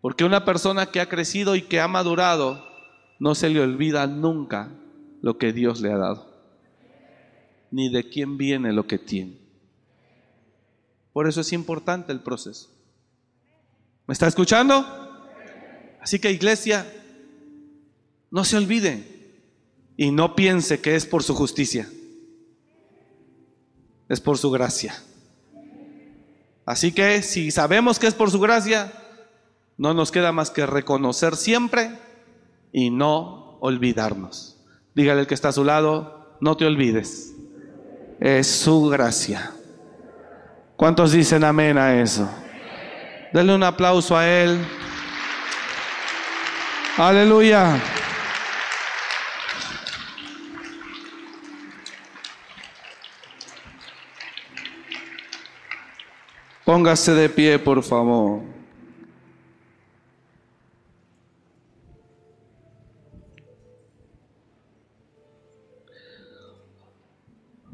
[0.00, 2.66] Porque una persona que ha crecido y que ha madurado,
[3.18, 4.70] no se le olvida nunca
[5.22, 6.32] lo que Dios le ha dado,
[7.70, 9.38] ni de quién viene lo que tiene.
[11.12, 12.70] Por eso es importante el proceso.
[14.06, 14.97] ¿Me está escuchando?
[16.00, 16.86] Así que iglesia,
[18.30, 19.04] no se olvide
[19.96, 21.88] y no piense que es por su justicia,
[24.08, 24.94] es por su gracia.
[26.66, 28.92] Así que si sabemos que es por su gracia,
[29.76, 31.98] no nos queda más que reconocer siempre
[32.72, 34.56] y no olvidarnos.
[34.94, 37.34] Dígale al que está a su lado, no te olvides,
[38.20, 39.52] es su gracia.
[40.76, 42.28] ¿Cuántos dicen amén a eso?
[43.32, 44.58] Denle un aplauso a él.
[46.98, 47.80] Aleluya.
[56.64, 58.42] Póngase de pie, por favor.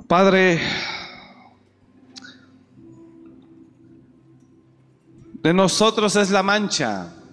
[0.06, 0.60] Padre,
[5.32, 7.23] de nosotros es la mancha.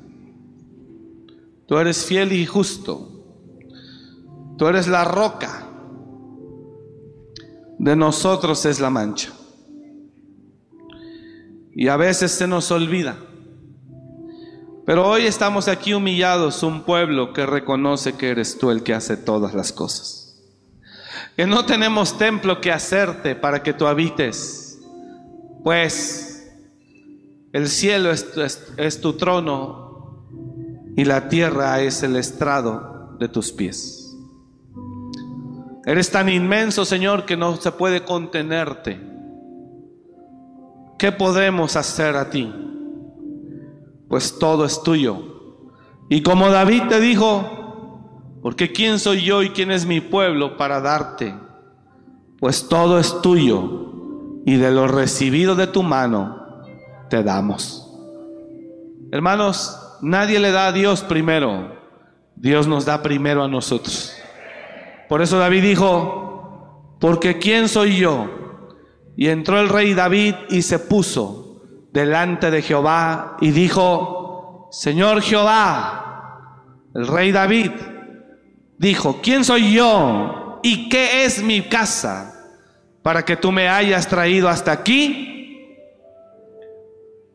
[1.72, 3.08] Tú eres fiel y justo.
[4.58, 5.70] Tú eres la roca.
[7.80, 9.32] De nosotros es la mancha.
[11.74, 13.16] Y a veces se nos olvida.
[14.86, 19.16] Pero hoy estamos aquí humillados, un pueblo que reconoce que eres tú el que hace
[19.16, 20.44] todas las cosas.
[21.38, 24.78] Que no tenemos templo que hacerte para que tú habites.
[25.64, 26.52] Pues
[27.54, 28.28] el cielo es,
[28.76, 29.91] es tu trono
[30.96, 34.18] y la tierra es el estrado de tus pies.
[35.86, 39.00] Eres tan inmenso, Señor, que no se puede contenerte.
[40.98, 42.54] ¿Qué podemos hacer a ti?
[44.08, 45.18] Pues todo es tuyo.
[46.10, 50.82] Y como David te dijo, porque quién soy yo y quién es mi pueblo para
[50.82, 51.34] darte,
[52.40, 53.92] pues todo es tuyo
[54.46, 56.64] y de lo recibido de tu mano
[57.10, 57.88] te damos.
[59.12, 61.80] Hermanos, Nadie le da a Dios primero.
[62.36, 64.16] Dios nos da primero a nosotros.
[65.08, 68.30] Por eso David dijo, porque ¿quién soy yo?
[69.16, 71.62] Y entró el rey David y se puso
[71.92, 76.64] delante de Jehová y dijo, Señor Jehová,
[76.96, 77.72] el rey David
[78.78, 80.60] dijo, ¿quién soy yo?
[80.64, 82.34] ¿Y qué es mi casa
[83.04, 85.78] para que tú me hayas traído hasta aquí?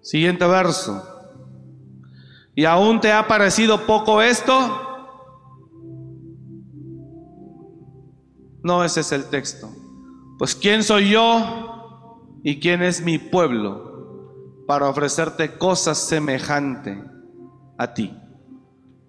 [0.01, 1.16] Siguiente verso.
[2.57, 4.55] ¿Y aún te ha parecido poco esto?
[8.63, 9.69] No, ese es el texto.
[10.39, 17.05] Pues ¿quién soy yo y quién es mi pueblo para ofrecerte cosas semejante
[17.77, 18.17] a ti?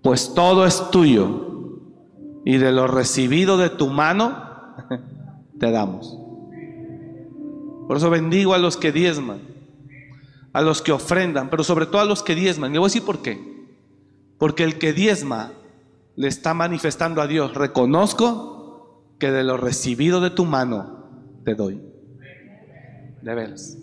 [0.03, 1.69] Pues todo es tuyo
[2.43, 4.43] y de lo recibido de tu mano
[5.57, 6.19] te damos.
[7.87, 9.56] Por eso bendigo a los que diezman
[10.53, 12.73] a los que ofrendan, pero sobre todo a los que diezman.
[12.73, 13.39] Y voy a decir por qué.
[14.37, 15.51] Porque el que diezma
[16.15, 21.81] le está manifestando a Dios, reconozco que de lo recibido de tu mano te doy.
[23.21, 23.77] De veras.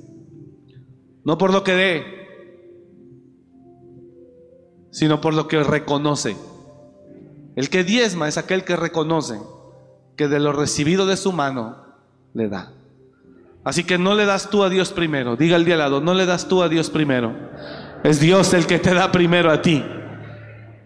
[1.25, 2.05] No por lo que dé,
[4.91, 6.37] sino por lo que reconoce.
[7.57, 9.39] El que diezma es aquel que reconoce
[10.17, 11.85] que de lo recibido de su mano
[12.33, 12.73] le da.
[13.65, 15.37] Así que no le das tú a Dios primero.
[15.37, 17.35] Diga el día al lado, no le das tú a Dios primero.
[18.05, 19.83] Es Dios el que te da primero a ti.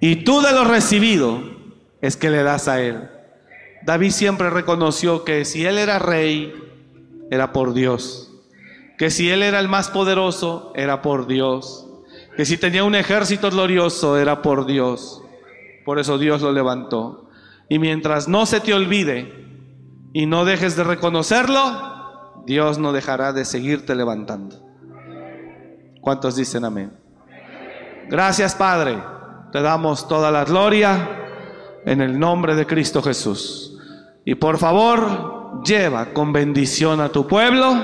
[0.01, 1.43] Y tú de lo recibido
[2.01, 3.09] es que le das a Él.
[3.85, 6.55] David siempre reconoció que si Él era rey,
[7.31, 8.33] era por Dios.
[8.97, 11.87] Que si Él era el más poderoso, era por Dios.
[12.37, 15.23] Que si tenía un ejército glorioso, era por Dios.
[15.85, 17.29] Por eso Dios lo levantó.
[17.69, 19.47] Y mientras no se te olvide
[20.13, 21.88] y no dejes de reconocerlo,
[22.49, 24.57] Dios no dejará de seguirte levantando.
[26.01, 26.91] ¿Cuántos dicen amén?
[28.09, 28.99] Gracias Padre.
[29.53, 31.11] Te damos toda la gloria
[31.85, 33.79] en el nombre de Cristo Jesús.
[34.25, 37.77] Y por favor, lleva con bendición a tu pueblo